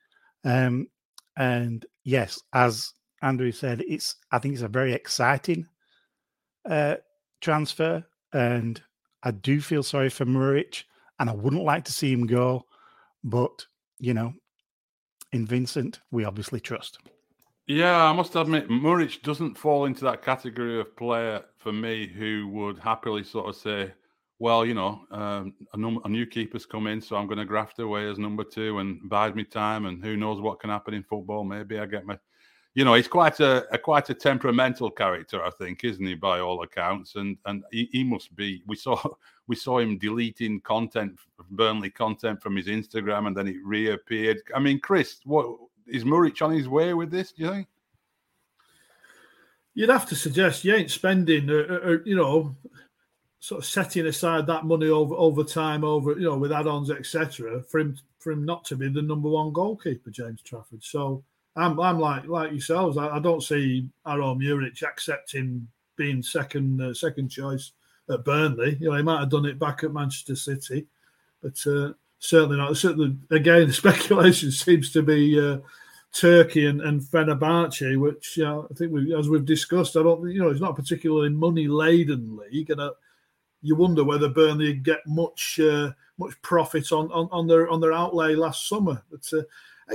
[0.43, 0.87] Um,
[1.37, 5.67] and yes, as Andrew said, it's I think it's a very exciting
[6.69, 6.95] uh,
[7.41, 8.81] transfer, and
[9.23, 10.83] I do feel sorry for Muric,
[11.19, 12.65] and I wouldn't like to see him go,
[13.23, 13.65] but
[13.99, 14.33] you know,
[15.31, 16.99] in Vincent, we obviously trust.
[17.67, 22.49] Yeah, I must admit, Muric doesn't fall into that category of player for me who
[22.49, 23.93] would happily sort of say,
[24.39, 27.45] well, you know, um, a, num- a, new keeper's come in, so I'm going to
[27.45, 30.93] graft away as number two and bide me time, and who knows what can happen
[30.93, 31.45] in football.
[31.45, 32.19] Maybe I get my,
[32.73, 36.41] you know, he's quite a, a quite a temperamental character, I think, isn't he, by
[36.41, 37.15] all accounts?
[37.15, 38.61] And and he, he must be.
[38.67, 39.01] We saw
[39.47, 41.17] we saw him deleting content,
[41.51, 44.41] Burnley content from his Instagram, and then it reappeared.
[44.53, 45.47] I mean, Chris, what
[45.87, 47.31] is Muric on his way with this?
[47.31, 47.67] Do you think?
[49.73, 52.55] You'd have to suggest you ain't spending, uh, uh, uh, you know,
[53.39, 57.63] sort of setting aside that money over over time, over you know, with add-ons, etc.,
[57.63, 60.83] for him for him not to be the number one goalkeeper, James Trafford.
[60.83, 61.23] So
[61.55, 62.97] I'm I'm like like yourselves.
[62.97, 67.71] I, I don't see Aaron Muric accepting being second uh, second choice
[68.09, 68.77] at Burnley.
[68.79, 70.87] You know, he might have done it back at Manchester City,
[71.41, 71.93] but uh,
[72.23, 72.75] certainly not.
[72.77, 75.57] Certainly, again, the speculation seems to be uh,
[76.13, 80.29] Turkey and, and Fenerbahce, which you know, I think we, as we've discussed, I don't,
[80.31, 82.91] you know, it's not particularly money laden league, and uh,
[83.61, 87.93] you wonder whether Burnley get much uh, much profit on, on, on their on their
[87.93, 89.03] outlay last summer.
[89.11, 89.43] But uh,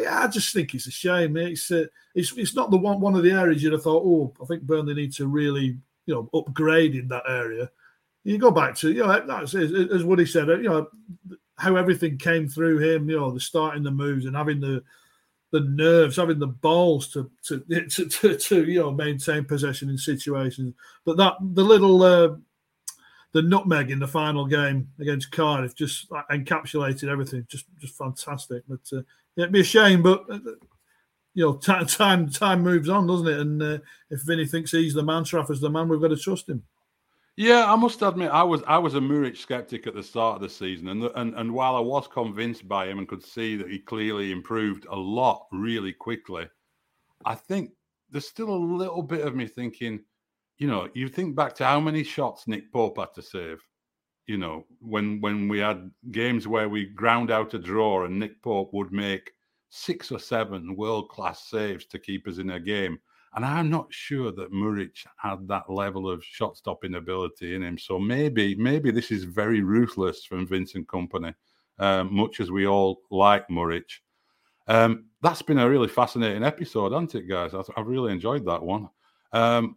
[0.09, 1.37] I just think it's a shame.
[1.37, 4.35] It's uh, it's it's not the one one of the areas you'd have thought, oh,
[4.43, 7.71] I think Burnley need to really you know upgrade in that area.
[8.25, 10.89] You go back to you know that's as Woody said, you know
[11.59, 14.83] how everything came through him, you know, the starting the moves and having the
[15.51, 19.99] the nerves, having the balls to to to, to, to you know maintain possession in
[19.99, 20.75] situations.
[21.05, 22.37] But that the little uh,
[23.33, 27.47] the nutmeg in the final game against Cardiff just encapsulated everything.
[27.49, 28.63] Just just fantastic.
[28.69, 29.03] But uh,
[29.37, 30.39] yeah, it'd be a shame, but uh,
[31.35, 33.41] you know, t- time time moves on, doesn't it?
[33.41, 33.79] And uh,
[34.11, 36.63] if Vinny thinks he's the man, Trafford's the man, we've got to trust him.
[37.39, 40.43] Yeah, I must admit, I was I was a Muric skeptic at the start of
[40.43, 43.71] the season, and and and while I was convinced by him and could see that
[43.71, 46.49] he clearly improved a lot really quickly,
[47.25, 47.71] I think
[48.11, 50.01] there's still a little bit of me thinking,
[50.59, 53.63] you know, you think back to how many shots Nick Pope had to save,
[54.27, 58.43] you know, when when we had games where we ground out a draw and Nick
[58.43, 59.31] Pope would make
[59.69, 62.99] six or seven world class saves to keep us in a game
[63.35, 67.79] and I'm not sure that Muric had that level of shot stopping ability in him.
[67.79, 71.35] So maybe, maybe this is very ruthless from Vincent Kompany,
[71.79, 74.01] um, much as we all like Muric.
[74.67, 77.55] Um, that's been a really fascinating episode, hasn't it, guys?
[77.55, 78.89] I, have really enjoyed that one.
[79.33, 79.77] Um,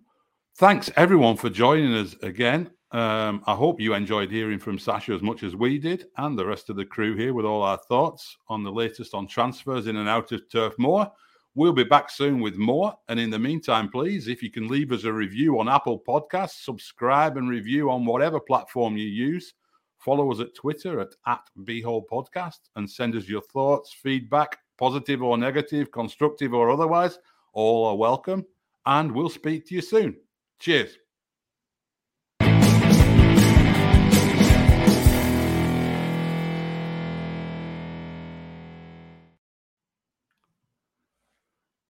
[0.58, 2.72] thanks everyone for joining us again.
[2.92, 6.46] Um, I hope you enjoyed hearing from Sacha as much as we did, and the
[6.46, 9.96] rest of the crew here with all our thoughts on the latest on transfers in
[9.96, 11.10] and out of Turf Moor.
[11.54, 12.94] We'll be back soon with more.
[13.10, 16.64] And in the meantime, please, if you can leave us a review on Apple Podcasts,
[16.64, 19.54] subscribe and review on whatever platform you use.
[19.98, 24.60] Follow us at Twitter at, at Bee Hole Podcast and send us your thoughts, feedback,
[24.78, 27.20] positive or negative, constructive or otherwise.
[27.54, 28.46] All are welcome.
[28.86, 30.16] And we'll speak to you soon.
[30.60, 30.98] Cheers.